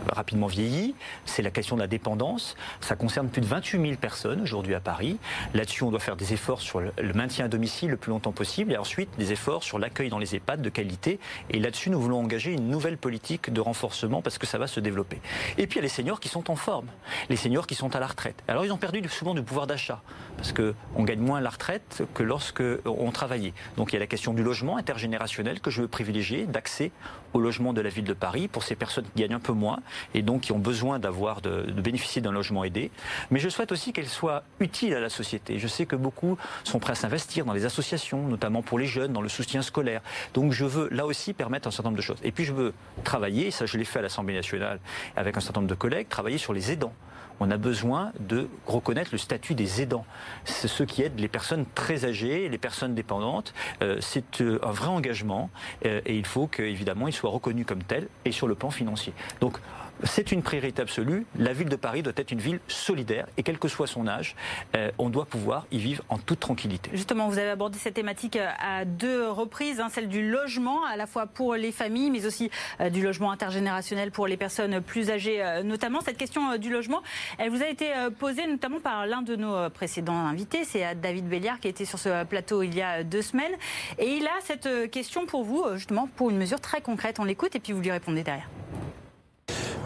[0.09, 0.95] rapidement vieilli.
[1.25, 2.55] C'est la question de la dépendance.
[2.81, 5.17] Ça concerne plus de 28 000 personnes aujourd'hui à Paris.
[5.53, 8.71] Là-dessus, on doit faire des efforts sur le maintien à domicile le plus longtemps possible
[8.71, 11.19] et ensuite des efforts sur l'accueil dans les EHPAD de qualité.
[11.49, 14.79] Et là-dessus, nous voulons engager une nouvelle politique de renforcement parce que ça va se
[14.79, 15.19] développer.
[15.57, 16.87] Et puis, il y a les seniors qui sont en forme,
[17.29, 18.41] les seniors qui sont à la retraite.
[18.47, 20.01] Alors, ils ont perdu souvent du pouvoir d'achat
[20.37, 23.53] parce qu'on gagne moins la retraite que lorsque on travaillait.
[23.77, 26.91] Donc, il y a la question du logement intergénérationnel que je veux privilégier d'accès
[27.33, 29.79] au logement de la ville de Paris pour ces personnes qui gagnent un peu moins
[30.13, 32.91] et donc qui ont besoin d'avoir de, bénéficier d'un logement aidé.
[33.31, 35.59] Mais je souhaite aussi qu'elle soit utile à la société.
[35.59, 39.13] Je sais que beaucoup sont prêts à s'investir dans les associations, notamment pour les jeunes,
[39.13, 40.01] dans le soutien scolaire.
[40.33, 42.19] Donc je veux là aussi permettre un certain nombre de choses.
[42.23, 44.79] Et puis je veux travailler, ça je l'ai fait à l'Assemblée nationale
[45.15, 46.93] avec un certain nombre de collègues, travailler sur les aidants
[47.39, 50.05] on a besoin de reconnaître le statut des aidants.
[50.45, 53.53] C'est ceux qui aident les personnes très âgées, les personnes dépendantes.
[53.81, 55.49] Euh, c'est euh, un vrai engagement
[55.85, 59.13] euh, et il faut qu'évidemment il soit reconnu comme tel et sur le plan financier.
[59.41, 59.57] Donc
[60.03, 61.25] c'est une priorité absolue.
[61.37, 64.35] La ville de Paris doit être une ville solidaire et quel que soit son âge,
[64.75, 66.89] euh, on doit pouvoir y vivre en toute tranquillité.
[66.93, 70.97] Justement, vous avez abordé cette thématique euh, à deux reprises, hein, celle du logement, à
[70.97, 72.49] la fois pour les familles, mais aussi
[72.81, 76.01] euh, du logement intergénérationnel pour les personnes plus âgées notamment.
[76.01, 77.01] Cette question du logement,
[77.37, 81.59] elle vous a été posée notamment par l'un de nos précédents invités, c'est David Béliard
[81.59, 83.53] qui était sur ce plateau il y a deux semaines.
[83.97, 87.19] Et il a cette question pour vous, justement, pour une mesure très concrète.
[87.19, 88.49] On l'écoute et puis vous lui répondez derrière.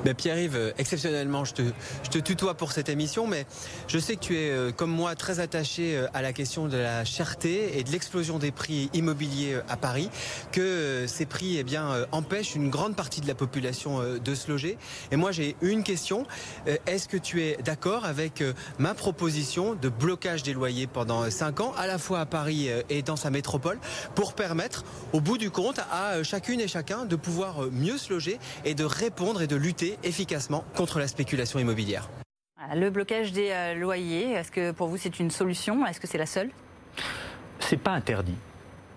[0.05, 3.45] Ben, Pierre-Yves, euh, exceptionnellement, je te, tutoie pour cette émission, mais
[3.87, 6.77] je sais que tu es, euh, comme moi, très attaché euh, à la question de
[6.77, 10.09] la cherté et de l'explosion des prix immobiliers à Paris,
[10.51, 14.77] que ces prix eh bien, empêchent une grande partie de la population de se loger.
[15.11, 16.25] Et moi, j'ai une question.
[16.85, 18.43] Est-ce que tu es d'accord avec
[18.79, 23.01] ma proposition de blocage des loyers pendant 5 ans, à la fois à Paris et
[23.01, 23.79] dans sa métropole,
[24.15, 28.39] pour permettre, au bout du compte, à chacune et chacun de pouvoir mieux se loger
[28.65, 32.09] et de répondre de lutter efficacement contre la spéculation immobilière.
[32.75, 35.85] Le blocage des euh, loyers, est-ce que pour vous c'est une solution?
[35.85, 36.51] Est-ce que c'est la seule?
[37.59, 38.35] C'est pas interdit.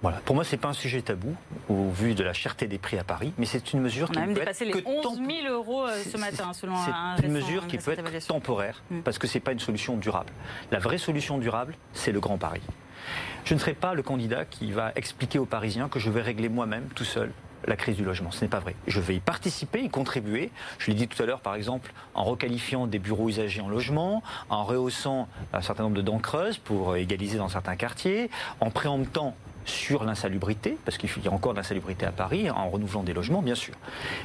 [0.02, 0.18] Voilà.
[0.24, 1.34] Pour moi, c'est pas un sujet tabou
[1.68, 4.18] au vu de la cherté des prix à Paris, mais c'est une mesure On qui
[4.18, 7.32] a même peut dépassé les 11 000 euros euh, ce matin, selon un C'est une
[7.32, 9.00] mesure qui peut être temporaire, mm.
[9.00, 10.32] parce que c'est pas une solution durable.
[10.70, 12.62] La vraie solution durable, c'est le Grand Paris.
[13.44, 16.48] Je ne serai pas le candidat qui va expliquer aux Parisiens que je vais régler
[16.48, 17.32] moi-même, tout seul,
[17.66, 18.31] la crise du logement.
[18.31, 18.75] Ce n'est pas vrai.
[18.87, 20.51] Je vais y participer, y contribuer.
[20.79, 24.23] Je l'ai dit tout à l'heure, par exemple, en requalifiant des bureaux usagers en logement,
[24.49, 29.35] en rehaussant un certain nombre de dents creuses pour égaliser dans certains quartiers, en préemptant
[29.64, 33.55] sur l'insalubrité, parce qu'il y a encore l'insalubrité à Paris, en renouvelant des logements, bien
[33.55, 33.74] sûr.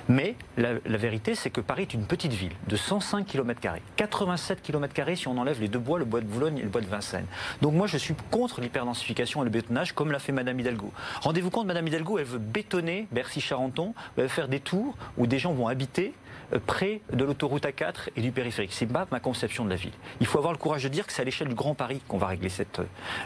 [0.10, 3.62] Mais la, vérité, c'est que Paris est une petite ville de 105 km,
[3.96, 6.82] 87 km si on enlève les deux bois, le bois de Boulogne et le bois
[6.82, 7.26] de Vincennes.
[7.62, 10.92] Donc moi, je suis contre l'hyperdensification et le bétonnage, comme l'a fait Madame Hidalgo.
[11.22, 15.40] Rendez-vous compte, Madame Hidalgo, elle veut bétonner Bercy-Charenton, elle veut faire des tours où des
[15.40, 16.14] gens vont habiter
[16.60, 18.72] près de l'autoroute A4 et du périphérique.
[18.74, 19.94] C'est pas ma conception de la ville.
[20.20, 22.18] Il faut avoir le courage de dire que c'est à l'échelle du Grand Paris qu'on
[22.18, 22.80] va régler cette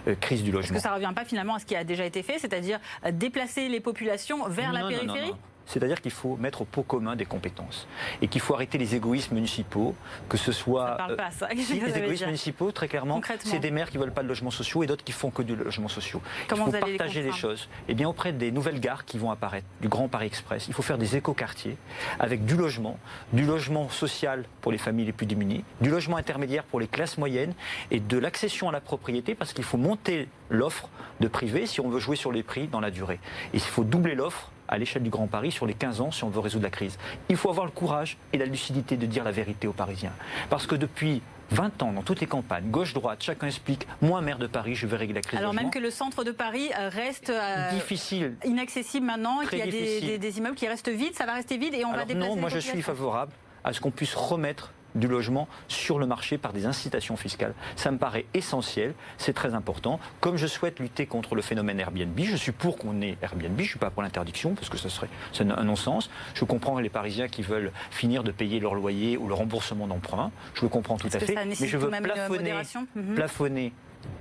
[0.07, 0.75] euh, crise du logement.
[0.75, 2.79] Est-ce que ça ne revient pas finalement à ce qui a déjà été fait, c'est-à-dire
[3.05, 5.33] euh, déplacer les populations vers la périphérie?
[5.69, 7.87] C'est-à-dire qu'il faut mettre au pot commun des compétences
[8.21, 9.95] et qu'il faut arrêter les égoïsmes municipaux,
[10.27, 10.87] que ce soit.
[10.87, 11.47] Ça parle pas, ça.
[11.53, 14.83] les égoïsmes municipaux, très clairement, c'est des maires qui ne veulent pas de logements sociaux
[14.83, 16.21] et d'autres qui font que du logement social.
[16.47, 17.69] Comment il faut partager les, choses.
[17.87, 20.81] Eh bien, auprès des nouvelles gares qui vont apparaître, du Grand Paris Express, il faut
[20.81, 21.77] faire des écoquartiers
[22.19, 22.97] avec du logement,
[23.31, 27.17] du logement social pour les familles les plus démunies, du logement intermédiaire pour les classes
[27.17, 27.53] moyennes
[27.91, 30.89] et de l'accession à la propriété parce qu'il faut monter l'offre
[31.19, 33.19] de privé si on veut jouer sur les prix dans la durée.
[33.53, 36.23] Et il faut doubler l'offre à l'échelle du Grand Paris sur les 15 ans si
[36.23, 36.97] on veut résoudre la crise.
[37.27, 40.13] Il faut avoir le courage et la lucidité de dire la vérité aux Parisiens.
[40.49, 44.47] Parce que depuis 20 ans, dans toutes les campagnes, gauche-droite, chacun explique moi, maire de
[44.47, 45.39] Paris, je vais régler la crise.
[45.39, 49.61] Alors même que le centre de Paris euh, reste euh, difficile, inaccessible maintenant, qu'il y
[49.63, 52.29] a des, immeubles qui restent vides, ça va rester vide et on va déplacer.
[52.29, 53.31] Non, moi je suis favorable
[53.63, 57.53] à ce qu'on puisse remettre du logement sur le marché par des incitations fiscales.
[57.75, 59.99] Ça me paraît essentiel, c'est très important.
[60.19, 63.63] Comme je souhaite lutter contre le phénomène Airbnb, je suis pour qu'on ait Airbnb, je
[63.63, 66.09] ne suis pas pour l'interdiction parce que ce serait un non-sens.
[66.33, 70.31] Je comprends les Parisiens qui veulent finir de payer leur loyer ou le remboursement d'emprunt,
[70.53, 72.53] je le comprends tout à fait, mais je veux plafonner,
[72.95, 73.15] mhm.
[73.15, 73.73] plafonner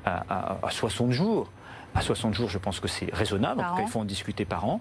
[0.04, 1.50] à, 60 jours.
[1.94, 3.60] À 60 jours, je pense que c'est raisonnable.
[3.60, 4.80] en tout cas, il faut en discuter par an.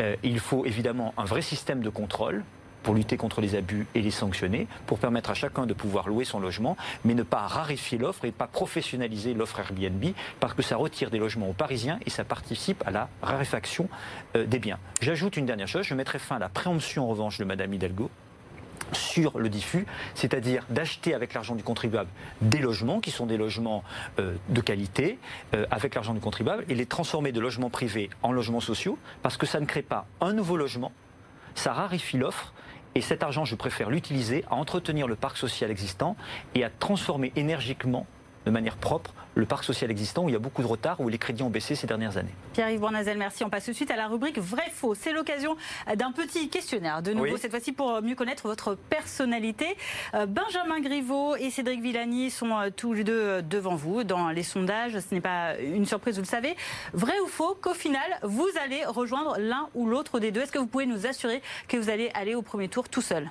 [0.00, 2.44] Euh, il faut évidemment un vrai système de contrôle
[2.82, 6.24] pour lutter contre les abus et les sanctionner, pour permettre à chacun de pouvoir louer
[6.24, 10.04] son logement, mais ne pas raréfier l'offre et pas professionnaliser l'offre Airbnb,
[10.40, 13.88] parce que ça retire des logements aux Parisiens et ça participe à la raréfaction
[14.36, 14.78] euh, des biens.
[15.00, 18.10] J'ajoute une dernière chose, je mettrai fin à la préemption en revanche de Madame Hidalgo
[18.92, 22.08] sur le diffus, c'est-à-dire d'acheter avec l'argent du contribuable
[22.40, 23.84] des logements qui sont des logements
[24.18, 25.18] euh, de qualité
[25.54, 29.36] euh, avec l'argent du contribuable et les transformer de logements privés en logements sociaux parce
[29.36, 30.92] que ça ne crée pas un nouveau logement,
[31.54, 32.52] ça raréfie l'offre
[32.98, 36.16] et cet argent, je préfère l'utiliser à entretenir le parc social existant
[36.56, 38.06] et à transformer énergiquement
[38.44, 41.08] de manière propre le parc social existant où il y a beaucoup de retard, où
[41.08, 42.34] les crédits ont baissé ces dernières années.
[42.54, 43.44] Pierre-Yves Bournazel, merci.
[43.44, 44.96] On passe tout de suite à la rubrique vrai-faux.
[44.96, 45.56] C'est l'occasion
[45.94, 49.76] d'un petit questionnaire, de nouveau, cette fois-ci pour mieux connaître votre personnalité.
[50.14, 54.30] Euh, Benjamin Griveaux et Cédric Villani sont euh, tous les deux euh, devant vous dans
[54.30, 54.98] les sondages.
[54.98, 56.56] Ce n'est pas une surprise, vous le savez.
[56.92, 60.58] Vrai ou faux qu'au final, vous allez rejoindre l'un ou l'autre des deux Est-ce que
[60.58, 63.30] vous pouvez nous assurer que vous allez aller au premier tour tout seul?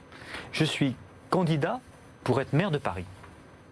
[0.53, 0.95] Je suis
[1.29, 1.81] candidat
[2.23, 3.05] pour être maire de Paris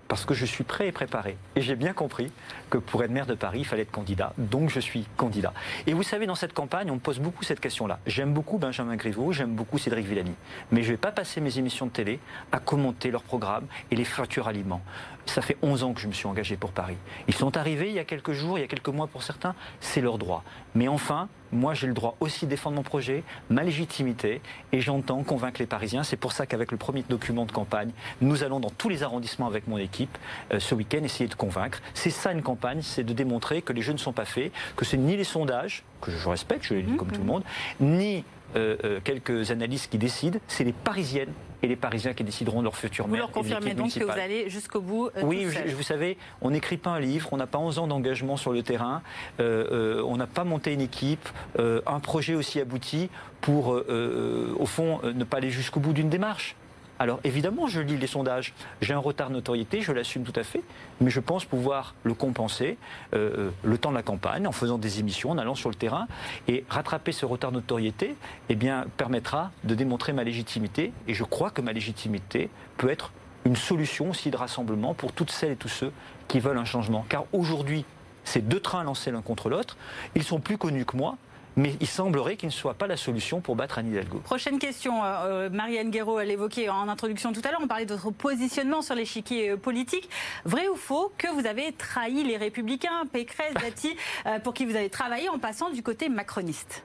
[0.08, 1.38] parce que je suis prêt et préparé.
[1.56, 2.32] Et j'ai bien compris
[2.78, 4.34] pour être maire de Paris, il fallait être candidat.
[4.38, 5.54] Donc je suis candidat.
[5.88, 8.00] Et vous savez, dans cette campagne, on me pose beaucoup cette question-là.
[8.06, 10.34] J'aime beaucoup Benjamin Griveaux, j'aime beaucoup Cédric Villani.
[10.72, 12.20] Mais je ne vais pas passer mes émissions de télé
[12.52, 14.82] à commenter leurs programmes et les fractures aliments.
[15.26, 16.98] Ça fait 11 ans que je me suis engagé pour Paris.
[17.28, 19.56] Ils sont arrivés il y a quelques jours, il y a quelques mois pour certains,
[19.80, 20.44] c'est leur droit.
[20.76, 25.24] Mais enfin, moi j'ai le droit aussi de défendre mon projet, ma légitimité, et j'entends
[25.24, 26.04] convaincre les Parisiens.
[26.04, 29.48] C'est pour ça qu'avec le premier document de campagne, nous allons dans tous les arrondissements
[29.48, 30.18] avec mon équipe
[30.54, 31.82] euh, ce week-end essayer de convaincre.
[31.94, 34.86] C'est ça une campagne, c'est de démontrer que les jeux ne sont pas faits, que
[34.86, 37.44] c'est ni les sondages, que je respecte, je l'ai dit comme tout le monde,
[37.80, 38.24] ni
[38.56, 42.64] euh, euh, quelques analystes qui décident, c'est les Parisiennes et les Parisiens qui décideront de
[42.64, 46.18] leur futur Vous leur confirmez donc que vous allez jusqu'au bout euh, Oui, vous savez,
[46.42, 49.02] on n'écrit pas un livre, on n'a pas 11 ans d'engagement sur le terrain,
[49.40, 53.10] on n'a pas monté une équipe, un projet aussi abouti
[53.42, 56.56] pour, au fond, ne pas aller jusqu'au bout d'une démarche.
[56.98, 58.54] Alors évidemment, je lis les sondages.
[58.82, 60.62] J'ai un retard de notoriété, je l'assume tout à fait,
[61.02, 62.78] mais je pense pouvoir le compenser
[63.14, 66.08] euh, le temps de la campagne en faisant des émissions, en allant sur le terrain.
[66.48, 68.16] Et rattraper ce retard de notoriété
[68.50, 68.58] eh
[68.98, 70.94] permettra de démontrer ma légitimité.
[71.08, 73.12] Et je crois que ma légitimité peut être
[73.44, 75.92] une solution aussi de rassemblement pour toutes celles et tous ceux
[76.28, 77.06] qui veulent un changement.
[77.10, 77.86] Car aujourd'hui,
[78.24, 79.78] ces deux trains lancés l'un contre l'autre,
[80.16, 81.18] ils sont plus connus que moi,
[81.56, 84.20] mais il semblerait qu'il ne soit pas la solution pour battre Anne Hidalgo.
[84.20, 87.86] Prochaine question, euh, euh, Marianne Guéraud, elle l'évoquait en introduction tout à l'heure, on parlait
[87.86, 90.10] de votre positionnement sur l'échiquier euh, politique.
[90.44, 93.96] Vrai ou faux que vous avez trahi les Républicains, Pécresse, Dati,
[94.44, 96.84] pour qui vous avez travaillé en passant du côté macroniste?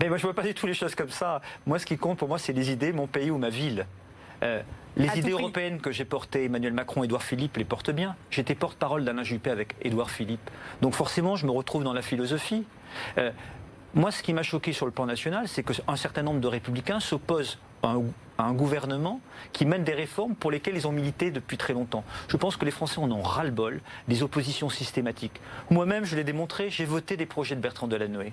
[0.00, 1.40] Mais moi, je ne vois pas du tout les choses comme ça.
[1.66, 3.86] Moi, ce qui compte pour moi, c'est les idées, mon pays ou ma ville.
[4.96, 8.16] les idées européennes que j'ai portées, Emmanuel Macron, Édouard Philippe les portent bien.
[8.30, 10.50] J'étais porte-parole d'Alain Juppé avec Édouard Philippe.
[10.82, 12.64] Donc forcément, je me retrouve dans la philosophie
[13.94, 16.98] moi, ce qui m'a choqué sur le plan national, c'est qu'un certain nombre de républicains
[16.98, 17.96] s'opposent à
[18.38, 19.20] un, gouvernement
[19.52, 22.04] qui mène des réformes pour lesquelles ils ont milité depuis très longtemps.
[22.28, 25.40] Je pense que les Français en ont ras-le-bol des oppositions systématiques.
[25.70, 28.32] Moi-même, je l'ai démontré, j'ai voté des projets de Bertrand Delanoë.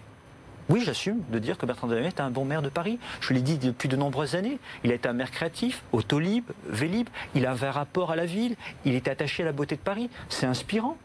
[0.69, 2.97] Oui, j'assume de dire que Bertrand Delanoë est un bon maire de Paris.
[3.19, 4.59] Je l'ai dit depuis de nombreuses années.
[4.83, 7.09] Il a été un maire créatif, autolib, vélib.
[7.35, 8.55] Il avait un rapport à la ville.
[8.85, 10.09] Il était attaché à la beauté de Paris.
[10.29, 10.97] C'est inspirant.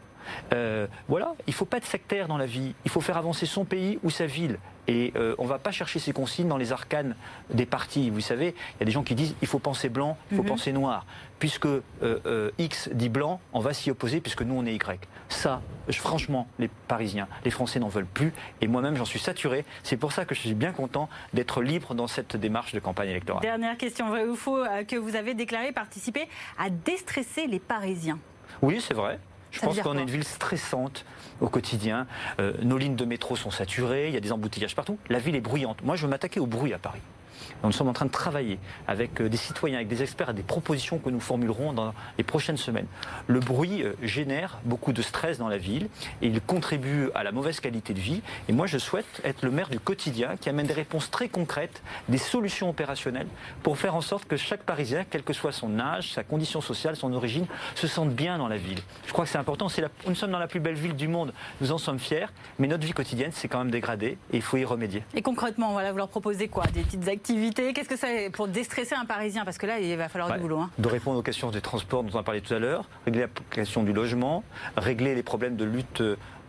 [0.53, 2.73] Euh, voilà, il ne faut pas être sectaire dans la vie.
[2.85, 4.59] Il faut faire avancer son pays ou sa ville.
[4.87, 7.15] Et euh, on ne va pas chercher ces consignes dans les arcanes
[7.51, 8.11] des partis.
[8.11, 10.43] Vous savez, il y a des gens qui disent il faut penser blanc, il faut
[10.43, 10.49] mhm.
[10.49, 11.07] penser noir.
[11.39, 15.07] Puisque euh, X dit blanc, on va s'y opposer puisque nous on est Y.
[15.27, 18.31] Ça, franchement, les Parisiens, les Français n'en veulent plus.
[18.61, 19.65] Et moi-même, j'en suis saturé.
[19.81, 23.09] C'est pour ça que je suis bien content d'être libre dans cette démarche de campagne
[23.09, 23.41] électorale.
[23.41, 26.27] Dernière question, vrai ou faux, que vous avez déclaré participer
[26.59, 28.19] à déstresser les Parisiens
[28.61, 29.19] Oui, c'est vrai.
[29.55, 31.05] Je pense qu'on est une ville stressante
[31.39, 32.07] au quotidien.
[32.39, 34.97] Euh, nos lignes de métro sont saturées, il y a des embouteillages partout.
[35.09, 35.81] La ville est bruyante.
[35.83, 37.01] Moi, je veux m'attaquer au bruit à Paris.
[37.63, 40.43] Nous sommes en train de travailler avec euh, des citoyens, avec des experts, à des
[40.43, 42.87] propositions que nous formulerons dans les prochaines semaines.
[43.27, 45.89] Le bruit euh, génère beaucoup de stress dans la ville
[46.21, 48.21] et il contribue à la mauvaise qualité de vie.
[48.47, 51.81] Et moi, je souhaite être le maire du quotidien qui amène des réponses très concrètes,
[52.09, 53.27] des solutions opérationnelles
[53.63, 56.95] pour faire en sorte que chaque Parisien, quel que soit son âge, sa condition sociale,
[56.95, 58.79] son origine, se sente bien dans la ville.
[59.05, 59.67] Je crois que c'est important.
[60.07, 62.27] Nous sommes dans la plus belle ville du monde, nous en sommes fiers,
[62.59, 65.03] mais notre vie quotidienne s'est quand même dégradée et il faut y remédier.
[65.13, 66.65] Et concrètement, voilà, vous leur proposez quoi?
[66.67, 67.34] Des petites activités?
[67.55, 69.45] Qu'est-ce que c'est pour déstresser un Parisien?
[69.45, 70.59] Parce que là, il va falloir du boulot.
[70.59, 70.69] Hein.
[70.77, 73.27] De répondre aux questions des transports dont on a parlé tout à l'heure, régler la
[73.49, 74.43] question du logement,
[74.77, 76.01] régler les problèmes de lutte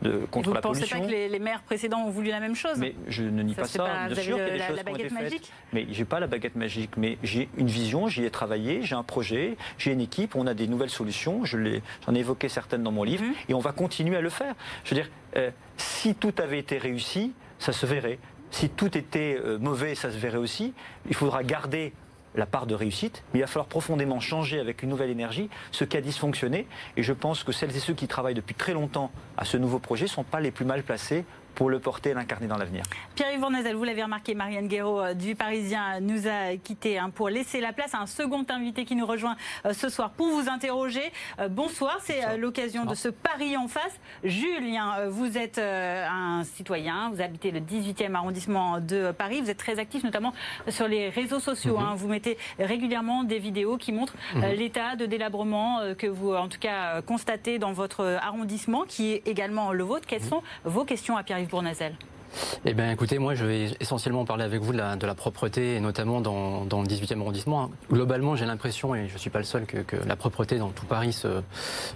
[0.02, 0.98] de, contre la pollution.
[0.98, 2.78] Vous ne pensez pas que les, maires précédents ont voulu la même chose?
[2.78, 4.08] Mais je ne nie pas ça.
[4.08, 5.52] Bien sûr, il y a des choses la baguette magique?
[5.72, 9.02] Mais j'ai pas la baguette magique, mais j'ai une vision, j'y ai travaillé, j'ai un
[9.02, 11.44] projet, j'ai une équipe, on a des nouvelles solutions.
[11.44, 11.82] J'en ai,
[12.12, 13.34] ai, évoqué certaines dans mon livre, mhm.
[13.48, 14.54] et on va continuer à le faire.
[14.84, 18.18] Je veux dire, euh, si tout avait été réussi, ça se verrait.
[18.50, 20.72] Si tout était euh, mauvais, ça se verrait aussi.
[21.08, 21.92] Il faudra garder
[22.34, 25.84] la part de réussite, mais il va falloir profondément changer avec une nouvelle énergie ce
[25.84, 26.66] qui a dysfonctionné.
[26.96, 29.78] Et je pense que celles et ceux qui travaillent depuis très longtemps à ce nouveau
[29.78, 31.24] projet ne sont pas les plus mal placés
[31.56, 32.84] pour le porter et l'incarner dans l'avenir.
[33.16, 37.30] Pierre-Yves Van vous l'avez remarqué, Marianne Guéraud euh, du Parisien nous a quitté hein, pour
[37.30, 40.48] laisser la place à un second invité qui nous rejoint euh, ce soir pour vous
[40.50, 41.12] interroger.
[41.40, 43.98] Euh, bonsoir, c'est l'occasion de ce pari en face.
[44.22, 49.78] Julien, vous êtes un citoyen, vous habitez le 18e arrondissement de Paris, vous êtes très
[49.78, 50.34] actif notamment
[50.68, 51.78] sur les réseaux sociaux.
[51.78, 51.92] Hein.
[51.92, 51.96] Mhm.
[51.96, 54.44] Vous mettez régulièrement des vidéos qui montrent mhm.
[54.52, 59.72] l'état de délabrement que vous, en tout cas, constatez dans votre arrondissement, qui est également
[59.72, 60.06] le vôtre.
[60.06, 60.28] Quelles mhm.
[60.28, 61.94] sont vos questions à Pierre-Yves pour Nazel
[62.64, 65.76] eh bien, écoutez, moi, je vais essentiellement parler avec vous de la, de la propreté,
[65.76, 67.70] et notamment dans, dans, le 18e arrondissement.
[67.90, 70.70] Globalement, j'ai l'impression, et je ne suis pas le seul, que, que, la propreté dans
[70.70, 71.42] tout Paris se,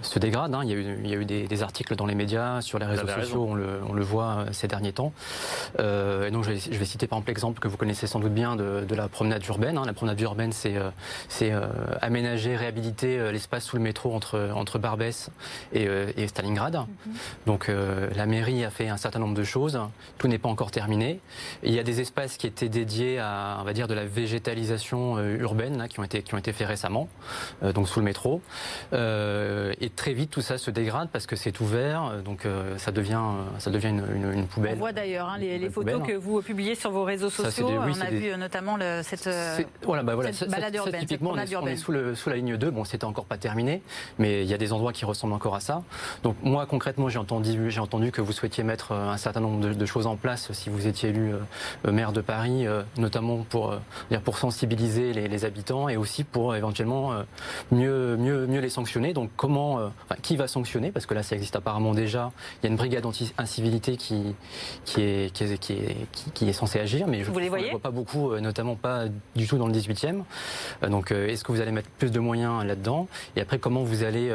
[0.01, 0.53] se dégrade.
[0.53, 0.61] Hein.
[0.63, 2.79] Il y a eu, il y a eu des, des, articles dans les médias, sur
[2.79, 5.13] les réseaux sociaux, on le, on le, voit euh, ces derniers temps.
[5.79, 8.19] Euh, et donc, je vais, je vais, citer par exemple l'exemple que vous connaissez sans
[8.19, 9.77] doute bien de, de la promenade urbaine.
[9.77, 9.83] Hein.
[9.85, 10.89] La promenade urbaine, c'est euh,
[11.41, 11.67] euh,
[12.01, 15.29] aménager, réhabiliter euh, l'espace sous le métro entre, entre Barbès
[15.73, 15.87] et,
[16.17, 16.75] et Stalingrad.
[16.75, 17.45] Mm-hmm.
[17.45, 17.71] Donc,
[18.15, 19.79] la mairie a fait un certain nombre de choses.
[20.17, 21.19] Tout n'est pas encore terminé.
[21.63, 25.17] Il y a des espaces qui étaient dédiés à, on va dire, de la végétalisation
[25.17, 27.07] euh, urbaine là, qui ont été qui ont été faits récemment,
[27.63, 28.41] euh, donc sous le métro.
[28.93, 33.21] Euh, et très vite, tout ça se dégrade parce que c'est ouvert, donc ça devient
[33.59, 34.73] ça devient une, une, poubelle.
[34.75, 37.69] On voit d'ailleurs hein, les, photos que vous publiez sur vos réseaux sociaux.
[37.69, 39.29] on a vu notamment le, cette,
[39.83, 41.01] voilà, bah voilà, balade urbaine.
[41.01, 42.71] typiquement, on est, sous, le, sous la ligne 2.
[42.71, 43.81] Bon, c'était encore pas terminé,
[44.17, 45.83] mais il y a des endroits qui ressemblent encore à ça.
[46.23, 49.73] Donc moi, concrètement, j'ai entendu j'ai entendu que vous souhaitiez mettre un certain nombre de,
[49.73, 51.33] de choses en place si vous étiez élu
[51.85, 56.55] euh, maire de Paris, euh, notamment pour, euh, pour sensibiliser les, habitants et aussi pour
[56.55, 57.13] éventuellement
[57.71, 59.11] mieux, mieux, mieux les sanctionner.
[59.11, 60.91] Donc comment, enfin, qui va sanctionner?
[60.91, 62.31] Parce que là, ça existe apparemment déjà.
[62.61, 64.35] Il y a une brigade anti-incivilité qui,
[64.85, 65.95] qui, est, qui, est, qui, est,
[66.35, 69.05] qui, est censée agir, mais je ne vois pas beaucoup, notamment pas
[69.35, 70.21] du tout dans le 18e.
[70.87, 73.07] Donc est-ce que vous allez mettre plus de moyens là-dedans?
[73.35, 74.31] Et après, comment vous allez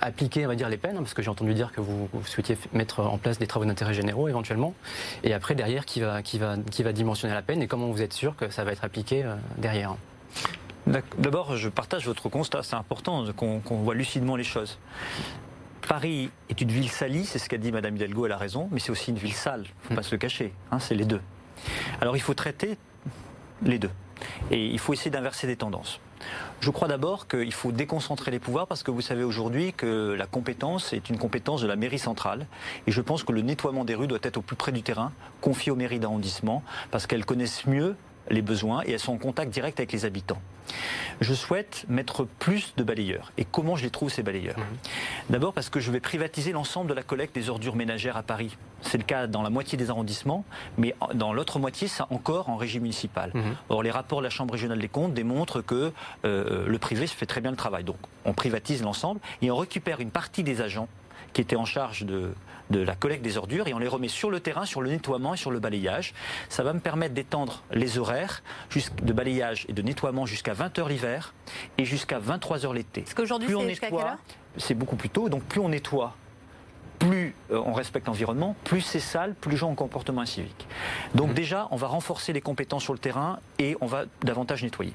[0.00, 0.96] appliquer, on va dire, les peines?
[0.96, 3.94] Parce que j'ai entendu dire que vous, vous souhaitiez mettre en place des travaux d'intérêt
[3.94, 4.74] généraux éventuellement.
[5.24, 8.02] Et après, derrière, qui va, qui, va, qui va dimensionner la peine et comment vous
[8.02, 9.96] êtes sûr que ça va être appliqué euh, derrière?
[11.18, 12.62] D'abord, je partage votre constat.
[12.62, 14.78] C'est important qu'on voit lucidement les choses.
[15.86, 18.80] Paris est une ville salie, c'est ce qu'a dit Madame Hidalgo, elle a raison, mais
[18.80, 21.04] c'est aussi une ville sale, il ne faut pas se le cacher, hein, c'est les
[21.04, 21.20] deux.
[22.00, 22.76] Alors il faut traiter
[23.62, 23.90] les deux,
[24.50, 26.00] et il faut essayer d'inverser des tendances.
[26.60, 30.26] Je crois d'abord qu'il faut déconcentrer les pouvoirs parce que vous savez aujourd'hui que la
[30.26, 32.46] compétence est une compétence de la mairie centrale.
[32.86, 35.12] Et je pense que le nettoiement des rues doit être au plus près du terrain,
[35.40, 37.94] confié aux mairies d'arrondissement, parce qu'elles connaissent mieux
[38.30, 40.40] les besoins et elles sont en contact direct avec les habitants.
[41.20, 43.32] Je souhaite mettre plus de balayeurs.
[43.38, 44.56] Et comment je les trouve, ces balayeurs
[45.30, 48.56] D'abord parce que je vais privatiser l'ensemble de la collecte des ordures ménagères à Paris.
[48.82, 50.44] C'est le cas dans la moitié des arrondissements,
[50.76, 53.32] mais dans l'autre moitié, c'est encore en régime municipal.
[53.68, 55.92] Or, les rapports de la Chambre régionale des comptes démontrent que
[56.24, 57.84] euh, le privé se fait très bien le travail.
[57.84, 60.88] Donc, on privatise l'ensemble et on récupère une partie des agents
[61.36, 62.32] qui étaient en charge de,
[62.70, 65.34] de la collecte des ordures et on les remet sur le terrain, sur le nettoiement
[65.34, 66.14] et sur le balayage.
[66.48, 68.42] Ça va me permettre d'étendre les horaires
[69.02, 71.34] de balayage et de nettoiement jusqu'à 20h l'hiver
[71.76, 73.02] et jusqu'à 23h l'été.
[73.02, 74.16] Parce qu'aujourd'hui, c'est jusqu'à quelle heure?
[74.56, 76.14] C'est beaucoup plus tôt, donc plus on nettoie
[76.98, 80.66] plus euh, on respecte l'environnement, plus c'est sale, plus les gens ont un comportement civique.
[81.14, 81.34] Donc mmh.
[81.34, 84.94] déjà, on va renforcer les compétences sur le terrain et on va davantage nettoyer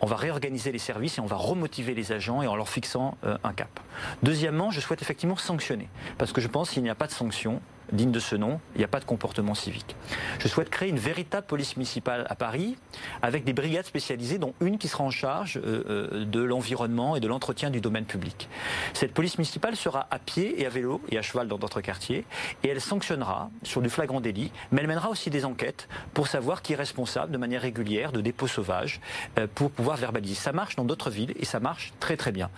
[0.00, 3.16] on va réorganiser les services et on va remotiver les agents et en leur fixant
[3.24, 3.80] euh, un cap.
[4.22, 5.88] Deuxièmement, je souhaite effectivement sanctionner,
[6.18, 7.60] parce que je pense qu'il n'y a pas de sanction,
[7.92, 9.96] digne de ce nom, il n'y a pas de comportement civique.
[10.38, 12.76] Je souhaite créer une véritable police municipale à Paris,
[13.22, 17.20] avec des brigades spécialisées, dont une qui sera en charge euh, euh, de l'environnement et
[17.20, 18.48] de l'entretien du domaine public.
[18.94, 22.24] Cette police municipale sera à pied et à vélo et à cheval dans d'autres quartiers,
[22.62, 26.62] et elle sanctionnera sur du flagrant délit, mais elle mènera aussi des enquêtes pour savoir
[26.62, 29.00] qui est responsable de manière régulière de dépôts sauvages,
[29.38, 30.34] euh, pour pouvoir verbaliser.
[30.34, 32.50] Ça marche dans d'autres villes et ça marche très très bien.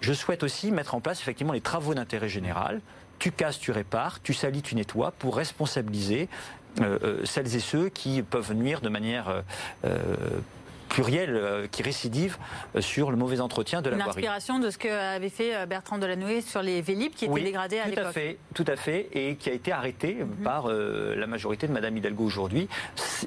[0.00, 2.80] Je souhaite aussi mettre en place effectivement les travaux d'intérêt général
[3.20, 6.28] tu casses, tu répares, tu salis, tu nettoies pour responsabiliser
[6.80, 9.42] euh, euh, celles et ceux qui peuvent nuire de manière
[9.84, 10.02] euh,
[10.90, 12.36] pluriel euh, qui récidive
[12.76, 14.18] euh, sur le mauvais entretien de la Une voirie.
[14.18, 17.86] inspiration de ce qu'avait fait euh, Bertrand Delanoë sur les Vélib qui étaient dégradés à
[17.86, 18.02] l'époque.
[18.02, 20.44] Tout à fait, tout à fait, et qui a été arrêté mhm.
[20.44, 22.68] par la majorité de Madame Hidalgo aujourd'hui.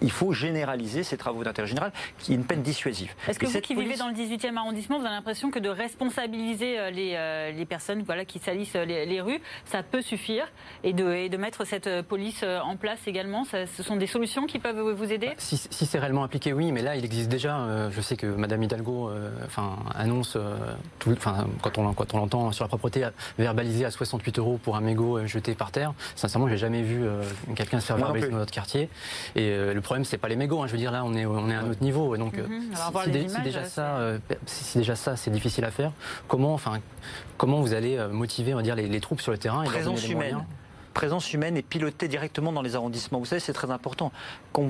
[0.01, 3.13] Il faut généraliser ces travaux d'intérêt général, qui est une peine dissuasive.
[3.27, 6.91] Est-ce que vous qui vivez dans le 18e arrondissement, vous avez l'impression que de responsabiliser
[6.91, 10.51] les, les personnes voilà, qui salissent les, rues, ça peut suffire,
[10.83, 14.59] et de, et de mettre cette police en place également, ce sont des solutions qui
[14.59, 15.31] peuvent vous aider?
[15.37, 18.27] Si, si c'est réellement appliqué, oui, mais là, il existe déjà euh, je sais que
[18.27, 20.55] Madame Hidalgo euh, enfin, annonce, euh,
[21.07, 24.81] enfin, quand on, quand on l'entend sur la propreté, verbalisée à 68 euros pour un
[24.81, 25.93] mégot jeté par terre.
[26.15, 27.03] Sincèrement, j'ai jamais vu
[27.55, 28.89] quelqu'un se faire verbaliser dans notre quartier.
[29.35, 30.61] Et le problème, c'est pas les mégots.
[30.61, 30.67] Hein.
[30.67, 32.17] je veux dire, là, on est, on est à un autre niveau.
[32.17, 32.35] Donc,
[32.95, 33.99] si, déjà ça,
[34.45, 35.91] si déjà ça, c'est difficile à faire,
[36.27, 36.79] comment, enfin,
[37.37, 40.43] comment vous allez motiver, on va dire, les, troupes sur le terrain et Présence humaine
[40.93, 43.19] présence humaine est pilotée directement dans les arrondissements.
[43.19, 44.11] Vous savez, c'est très important.
[44.57, 44.65] Euh,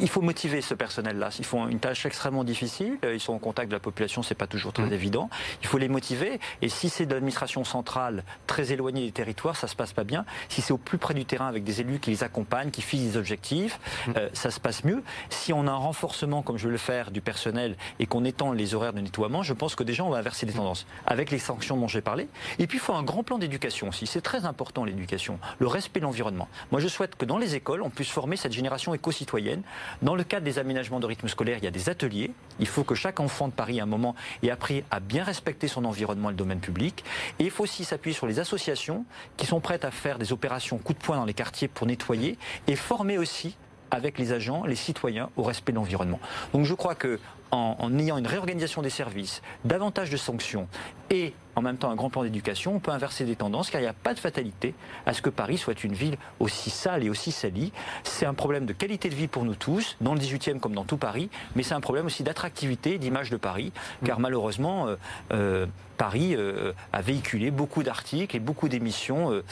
[0.00, 1.30] il faut motiver ce personnel-là.
[1.38, 2.98] Ils font une tâche extrêmement difficile.
[3.04, 4.92] Euh, ils sont en contact de la population, c'est pas toujours très mmh.
[4.92, 5.30] évident.
[5.62, 6.40] Il faut les motiver.
[6.62, 10.24] Et si c'est de l'administration centrale très éloignée des territoires, ça se passe pas bien.
[10.48, 13.04] Si c'est au plus près du terrain avec des élus qui les accompagnent, qui fixent
[13.04, 14.12] des objectifs, mmh.
[14.16, 15.02] euh, ça se passe mieux.
[15.30, 18.52] Si on a un renforcement, comme je veux le faire, du personnel et qu'on étend
[18.52, 21.38] les horaires de nettoiement, je pense que déjà on va inverser les tendances avec les
[21.38, 22.28] sanctions dont j'ai parlé.
[22.58, 24.06] Et puis il faut un grand plan d'éducation aussi.
[24.06, 26.48] C'est très important l'éducation, le respect de l'environnement.
[26.70, 29.62] Moi, je souhaite que dans les écoles, on puisse former cette génération éco-citoyenne.
[30.02, 32.30] Dans le cadre des aménagements de rythme scolaire, il y a des ateliers.
[32.60, 35.68] Il faut que chaque enfant de Paris, à un moment, ait appris à bien respecter
[35.68, 37.04] son environnement et le domaine public.
[37.38, 39.04] Et il faut aussi s'appuyer sur les associations
[39.36, 42.38] qui sont prêtes à faire des opérations coup de poing dans les quartiers pour nettoyer
[42.66, 43.56] et former aussi
[43.90, 46.20] avec les agents, les citoyens au respect de l'environnement.
[46.52, 47.20] Donc je crois que
[47.52, 50.68] en, ayant une réorganisation des services, davantage de sanctions
[51.10, 53.84] et en même temps un grand plan d'éducation, on peut inverser des tendances car il
[53.84, 54.74] n'y a pas de fatalité
[55.06, 57.72] à ce que Paris soit une ville aussi sale et aussi salie.
[58.04, 60.84] C'est un problème de qualité de vie pour nous tous, dans le 18e comme dans
[60.84, 63.72] tout Paris, mais c'est un problème aussi d'attractivité, d'image de Paris,
[64.04, 64.96] car malheureusement, euh,
[65.32, 69.42] euh, Paris euh, a véhiculé beaucoup d'articles et beaucoup d'émissions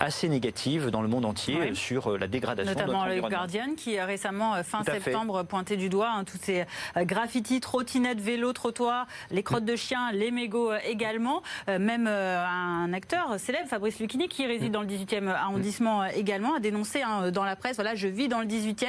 [0.00, 4.60] assez négatives dans le monde entier sur la dégradation Notamment de le Guardian qui récemment,
[4.64, 6.64] fin septembre, pointé du doigt hein, tous ces
[6.96, 11.43] graffitis, trottinettes, vélos, trottoirs, les crottes de chiens, les mégots également.
[11.68, 16.06] Euh, même euh, un acteur célèbre, Fabrice Lucchini, qui réside dans le 18e arrondissement euh,
[16.14, 18.86] également, a dénoncé hein, dans la presse, voilà, je vis dans le 18e,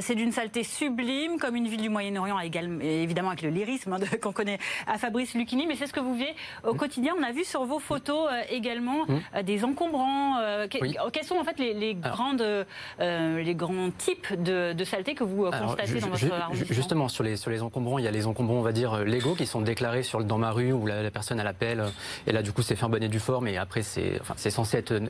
[0.00, 4.32] c'est d'une saleté sublime, comme une ville du Moyen-Orient, évidemment avec le lyrisme hein, qu'on
[4.32, 6.34] connaît à Fabrice Lucchini, mais c'est ce que vous vivez
[6.64, 6.76] au mmh.
[6.76, 7.14] quotidien.
[7.18, 9.42] On a vu sur vos photos également mmh.
[9.42, 10.36] des encombrants.
[10.68, 12.66] Quels sont en fait les, grandes,
[12.98, 17.36] les grands types de, de saleté que vous constatez dans votre arrondissement Justement, sur les,
[17.36, 20.02] sur les encombrants, il y a les encombrants, on va dire, légaux qui sont déclarés
[20.02, 21.85] sur, dans ma rue où la, la personne a l'appel
[22.26, 24.78] et là, du coup, c'est fait un bonnet du fort, mais après, c'est enfin, censé
[24.78, 25.00] être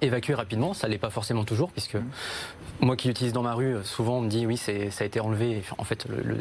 [0.00, 0.74] évacué rapidement.
[0.74, 2.04] Ça l'est pas forcément toujours, puisque mmh.
[2.80, 5.62] moi qui l'utilise dans ma rue, souvent on me dit oui, ça a été enlevé.
[5.76, 6.36] En fait, le,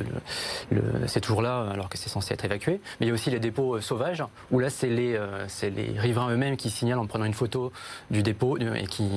[1.08, 2.80] c'est toujours là, alors que c'est censé être évacué.
[3.00, 5.70] Mais il y a aussi les dépôts euh, sauvages, où là, c'est les, euh, c'est
[5.70, 7.72] les riverains eux-mêmes qui signalent en prenant une photo
[8.12, 9.10] du dépôt, et qui,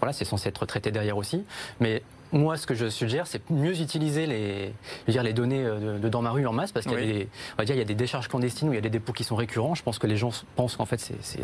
[0.00, 1.44] voilà, c'est censé être traité derrière aussi.
[1.80, 2.02] Mais
[2.32, 5.98] moi, ce que je suggère, c'est mieux utiliser les, je veux dire, les données euh,
[5.98, 7.12] de, dans ma rue en masse, parce qu'il y, a Oui.
[7.12, 8.90] des- on va dire, il y a des décharges clandestines où il y a des
[8.90, 9.74] dépôts qui sont récurrents.
[9.74, 11.40] Je pense que les gens pensent qu'en fait, c'est-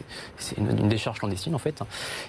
[0.59, 1.81] une, une décharge clandestine, en fait.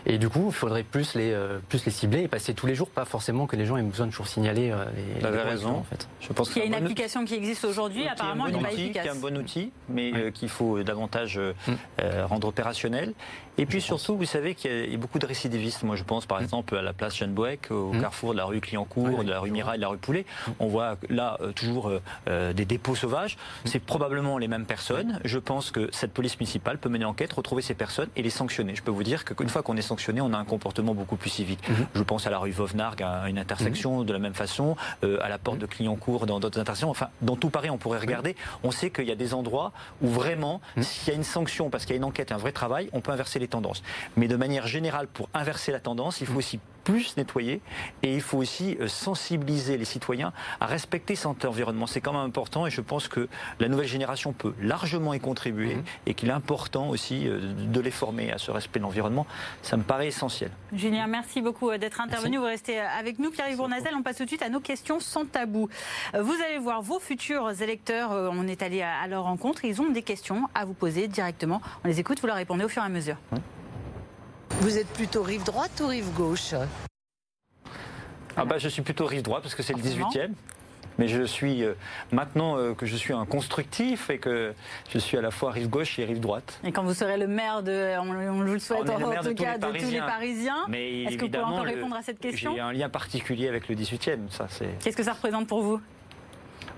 [0.06, 2.76] Et du coup, il faudrait plus les, euh, plus les cibler et passer tous les
[2.76, 4.86] jours, pas forcément que les gens aient besoin de toujours signaler euh,
[5.16, 5.70] les, Vous avez raison.
[5.78, 6.08] en fait.
[6.22, 8.60] Je pense Il y a une bon- application qui existe aujourd'hui, apparemment, elle qui est
[8.60, 11.54] un pas bon outil, qui est un bon outil, mais euh, qu'il faut davantage euh,
[12.02, 13.14] euh, rendre opérationnel.
[13.58, 15.84] Et puis surtout, vous savez qu'il y a- beaucoup de récidivistes.
[15.84, 18.60] Moi, je pense par exemple à la place Jeanne Bouec, au carrefour de la rue
[18.60, 20.26] Clignancourt, de la rue Mirail, de la rue Poulet.
[20.60, 23.38] On voit là euh, toujours euh, euh, des dépôts sauvages.
[23.66, 25.20] C'est probablement les mêmes personnes.
[25.24, 28.76] Je pense que cette police municipale peut mener enquête, retrouver ces personnes et les sanctionner.
[28.76, 31.30] Je peux vous dire qu'une fois qu'on est sanctionné, on a un comportement beaucoup plus
[31.30, 31.60] civique.
[31.94, 35.30] Je pense à la rue Vauvenargues, à une intersection de la même façon, euh, à
[35.30, 36.90] la porte de Clignancourt, dans d'autres intersections.
[36.90, 38.36] Enfin, dans tout Paris, on pourrait regarder.
[38.64, 41.86] On sait qu'il y a des endroits où vraiment, s'il y a une sanction, parce
[41.86, 43.84] qu'il y a une enquête un vrai travail, on peut inverser les tendances.
[44.18, 47.62] Mais de manière générale, pour inverser la tendance, il faut aussi plus nettoyer
[48.02, 51.88] et il faut aussi euh, sensibiliser les citoyens à respecter cet environnement.
[51.88, 53.28] C'est quand même important et je pense que
[53.60, 57.92] la nouvelle génération peut largement y contribuer et qu'il est important aussi euh, de les
[57.92, 59.28] former à ce respect de l'environnement.
[59.62, 60.52] Ça me paraît essentiel.
[60.74, 62.38] Julien, merci beaucoup euh, d'être intervenu.
[62.38, 63.32] Vous restez avec nous.
[63.32, 65.68] Pierre-Yves Bournazel, on passe tout de suite à nos questions sans tabou.
[66.14, 68.12] Vous allez voir vos futurs électeurs.
[68.12, 69.66] On est allé à à leur rencontre.
[69.66, 71.62] Ils ont des questions à vous poser directement.
[71.84, 73.18] On les écoute, vous leur répondez au fur et à mesure.
[74.62, 76.54] Vous êtes plutôt rive droite ou rive gauche?
[78.38, 80.10] Ah bah, je suis plutôt rive droite parce que c'est le Forcément.
[80.10, 80.32] 18e.
[80.98, 81.74] Mais je suis euh,
[82.14, 84.54] maintenant euh, que je suis un constructif et que
[84.90, 86.58] je suis à la fois rive gauche et rive droite.
[86.64, 89.58] Et quand vous serez le maire de, on, on vous le souhaite en, tout cas,
[89.58, 90.66] de tous les Parisiens.
[90.72, 92.54] Est-ce que vous pouvez encore le- répondre à cette question?
[92.56, 94.30] J'ai un lien particulier avec le 18e.
[94.30, 95.82] Ça, c'est Qu'est-ce que ça représente pour vous?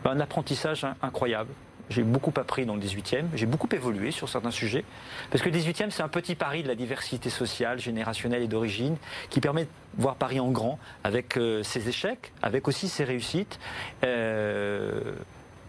[0.04, 1.52] Un apprentissage in- incroyable.
[1.90, 4.84] J'ai beaucoup appris dans le 18e, j'ai beaucoup évolué sur certains sujets,
[5.32, 8.98] parce que le 18e, c'est un petit Paris de la diversité sociale, générationnelle et d'origine,
[9.30, 13.60] qui permet de voir Paris en grand, avec euh, ses échecs, avec aussi ses réussites.
[14.04, 15.14] Euh,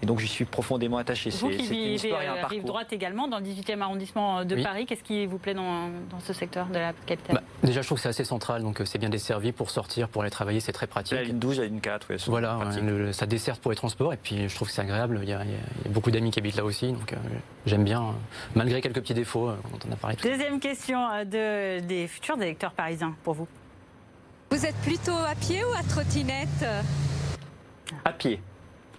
[0.02, 1.30] et donc, j'y suis profondément attaché.
[1.30, 4.62] Vous C'est qui vivez un euh, rive droite également, dans le 18e arrondissement de Oui.
[4.62, 7.86] Paris, qu'est-ce qui vous plaît dans, dans ce secteur de la capitale Bah, déjà, je
[7.88, 10.60] trouve que c'est assez central, donc euh, c'est bien desservi pour sortir, pour aller travailler,
[10.60, 11.14] c'est très pratique.
[11.14, 14.16] La ligne 12, la ligne 4, oui, Voilà, le- ça dessert pour les transports et
[14.16, 15.18] puis je trouve que c'est agréable.
[15.22, 17.16] Il y, a, il y beaucoup d'amis qui habitent là aussi, donc euh,
[17.66, 18.12] j'aime bien, euh,
[18.54, 20.16] malgré quelques petits défauts euh, dont on a parlé.
[20.16, 20.38] tout à l'heure.
[20.38, 23.48] Deuxième question de, des futurs électeurs parisiens pour vous.
[24.52, 26.64] Vous êtes plutôt à pied ou à trottinette?
[28.04, 28.40] À pied.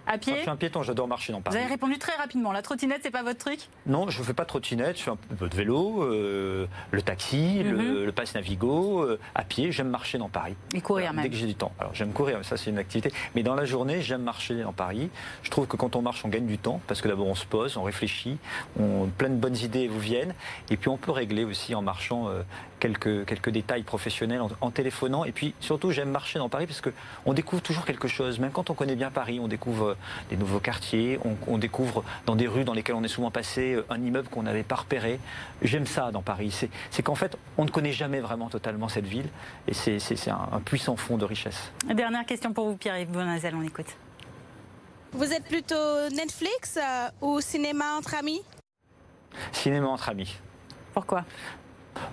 [0.10, 1.58] À Enfin, pied je suis un piéton, j'adore marcher dans Vous Paris.
[1.58, 2.52] avez répondu très rapidement.
[2.52, 3.60] La trottinette, c'est pas votre truc?
[3.86, 7.02] Non, je ne fais pas de trottinette, je fais un peu de vélo, euh, le
[7.04, 7.72] taxi, Mhm.
[7.78, 10.56] le, le pass Navigo, euh, à pied, j'aime marcher dans Paris.
[10.74, 11.22] Et courir même.
[11.24, 11.72] Dès que j'ai du temps.
[11.80, 13.12] Alors j'aime courir, ça c'est une activité.
[13.36, 15.12] Mais dans la journée, j'aime marcher dans Paris.
[15.44, 17.46] Je trouve que quand on marche, on gagne du temps, parce que d'abord on se
[17.46, 18.40] pose, on réfléchit,
[18.80, 20.34] on, plein de bonnes idées vous viennent.
[20.72, 22.42] Et puis on peut régler aussi en marchant euh,
[22.80, 25.26] quelques, quelques détails professionnels, en, en téléphonant.
[25.26, 28.40] Et puis surtout, j'aime marcher dans Paris, parce qu'on découvre toujours quelque chose.
[28.40, 29.98] Même quand on connaît bien Paris, on découvre euh,
[30.30, 33.74] des nouveaux quartiers, on, on découvre dans des rues dans lesquelles on est souvent passé
[33.74, 35.20] euh, un immeuble qu'on n'avait pas repéré.
[35.62, 36.52] J'aime ça dans Paris.
[36.52, 39.28] C'est c'est qu'en fait, on ne connaît jamais vraiment totalement cette ville.
[39.68, 41.72] Et c'est c'est- c'est un, un puissant fond de richesse.
[41.94, 43.88] Dernière question pour vous, Pierre-Yves Bonazel, on écoute.
[45.12, 48.42] Vous êtes plutôt Netflix euh, ou cinéma entre amis?
[49.52, 50.36] Cinéma entre amis.
[50.94, 51.24] Pourquoi?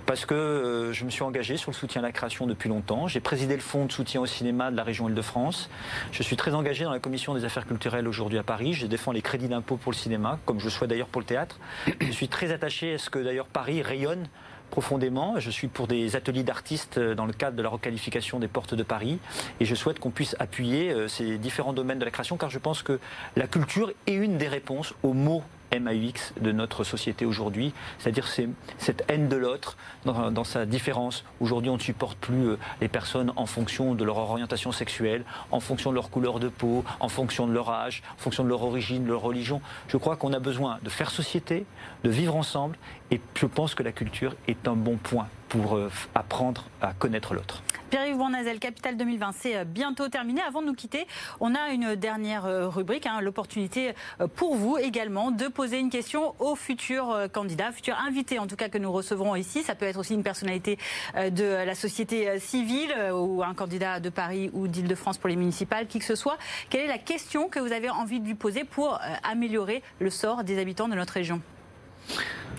[0.06, 3.08] Parce que euh, je me suis engagé sur le soutien à la création depuis longtemps.
[3.08, 5.68] J'ai présidé le fonds de soutien au cinéma de la région Île-de-France.
[6.12, 8.72] Je suis très engagé dans la commission des affaires culturelles aujourd'hui à Paris.
[8.72, 11.26] Je défends les crédits d'impôt pour le cinéma, comme je le souhaite d'ailleurs pour le
[11.26, 11.58] théâtre.
[12.00, 14.28] Je suis très attaché à ce que d'ailleurs Paris rayonne
[14.70, 15.38] profondément.
[15.38, 18.74] Je suis pour des ateliers d'artistes euh, dans le cadre de la requalification des portes
[18.74, 19.18] de Paris
[19.60, 22.58] et je souhaite qu'on puisse appuyer euh, ces différents domaines de la création car je
[22.58, 22.98] pense que
[23.36, 28.48] la culture est une des réponses aux mots MAUX de notre société aujourd'hui, c'est-à-dire c'est
[28.78, 31.24] cette haine de l'autre dans, dans sa différence.
[31.40, 35.60] Aujourd'hui, on ne supporte plus euh, les personnes en fonction de leur orientation sexuelle, en
[35.60, 38.62] fonction de leur couleur de peau, en fonction de leur âge, en fonction de leur
[38.62, 39.60] origine, de leur religion.
[39.88, 41.66] Je crois qu'on a besoin de faire société,
[42.04, 42.76] de vivre ensemble,
[43.10, 47.34] et je pense que la culture est un bon point pour euh, apprendre à connaître
[47.34, 47.62] l'autre.
[47.90, 50.40] Pierre-Yves Bournazel, Capital 2020, c'est euh, bientôt terminé.
[50.42, 51.06] Avant de nous quitter,
[51.40, 53.94] on a une dernière euh, rubrique, hein, l'opportunité
[54.34, 58.68] pour vous également de poser une question aux futurs candidats, futurs invités en tout cas
[58.68, 59.62] que nous recevrons ici.
[59.62, 60.78] Ça peut être aussi une personnalité
[61.14, 65.98] de la société civile ou un candidat de Paris ou d'Île-de-France pour les municipales, qui
[65.98, 66.38] que ce soit.
[66.70, 70.44] Quelle est la question que vous avez envie de lui poser pour améliorer le sort
[70.44, 71.40] des habitants de notre région?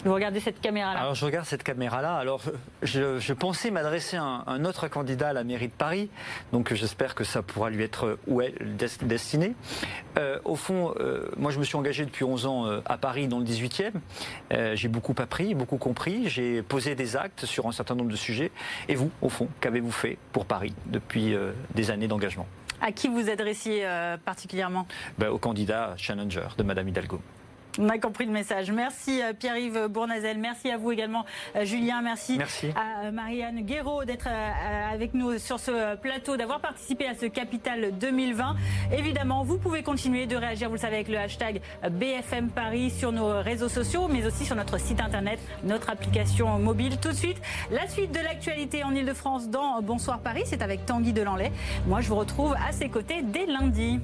[0.05, 2.15] Vous regardez cette caméra-là Alors je regarde cette caméra-là.
[2.15, 2.41] Alors
[2.83, 6.09] je, je pensais m'adresser à un, un autre candidat à la mairie de Paris,
[6.53, 9.55] donc j'espère que ça pourra lui être elle des- destiné.
[10.17, 13.27] Euh, au fond, euh, moi je me suis engagé depuis 11 ans euh, à Paris
[13.27, 13.91] dans le 18e.
[14.53, 16.29] Euh, j'ai beaucoup appris, beaucoup compris.
[16.29, 18.51] J'ai posé des actes sur un certain nombre de sujets.
[18.87, 22.45] Et vous, au fond, qu'avez-vous fait pour Paris depuis euh, des années d'engagement?
[22.81, 24.87] À qui vous adressiez euh, particulièrement?
[25.17, 27.19] Ben, Au candidat challenger de Madame Hidalgo.
[27.79, 28.71] On a compris le message.
[28.71, 30.37] Merci euh, Pierre-Yves Bournazel.
[30.39, 31.25] Merci à vous également,
[31.55, 32.01] euh, Julien.
[32.01, 32.69] Merci, Merci.
[32.75, 34.27] à euh, Marianne Guéraud d'être
[34.91, 38.55] avec nous sur ce plateau, d'avoir participé à ce Capital 2020.
[38.97, 43.11] Évidemment, vous pouvez continuer de réagir, vous le savez, avec le hashtag BFM Paris sur
[43.11, 46.97] nos réseaux sociaux, mais aussi sur notre site internet, notre application mobile.
[46.99, 51.13] Tout de suite, la suite de l'actualité en Ile-de-France dans Bonsoir Paris, c'est avec Tanguy
[51.13, 51.51] Delanlay.
[51.85, 53.99] Moi, je vous retrouve à ses côtés dès lundi.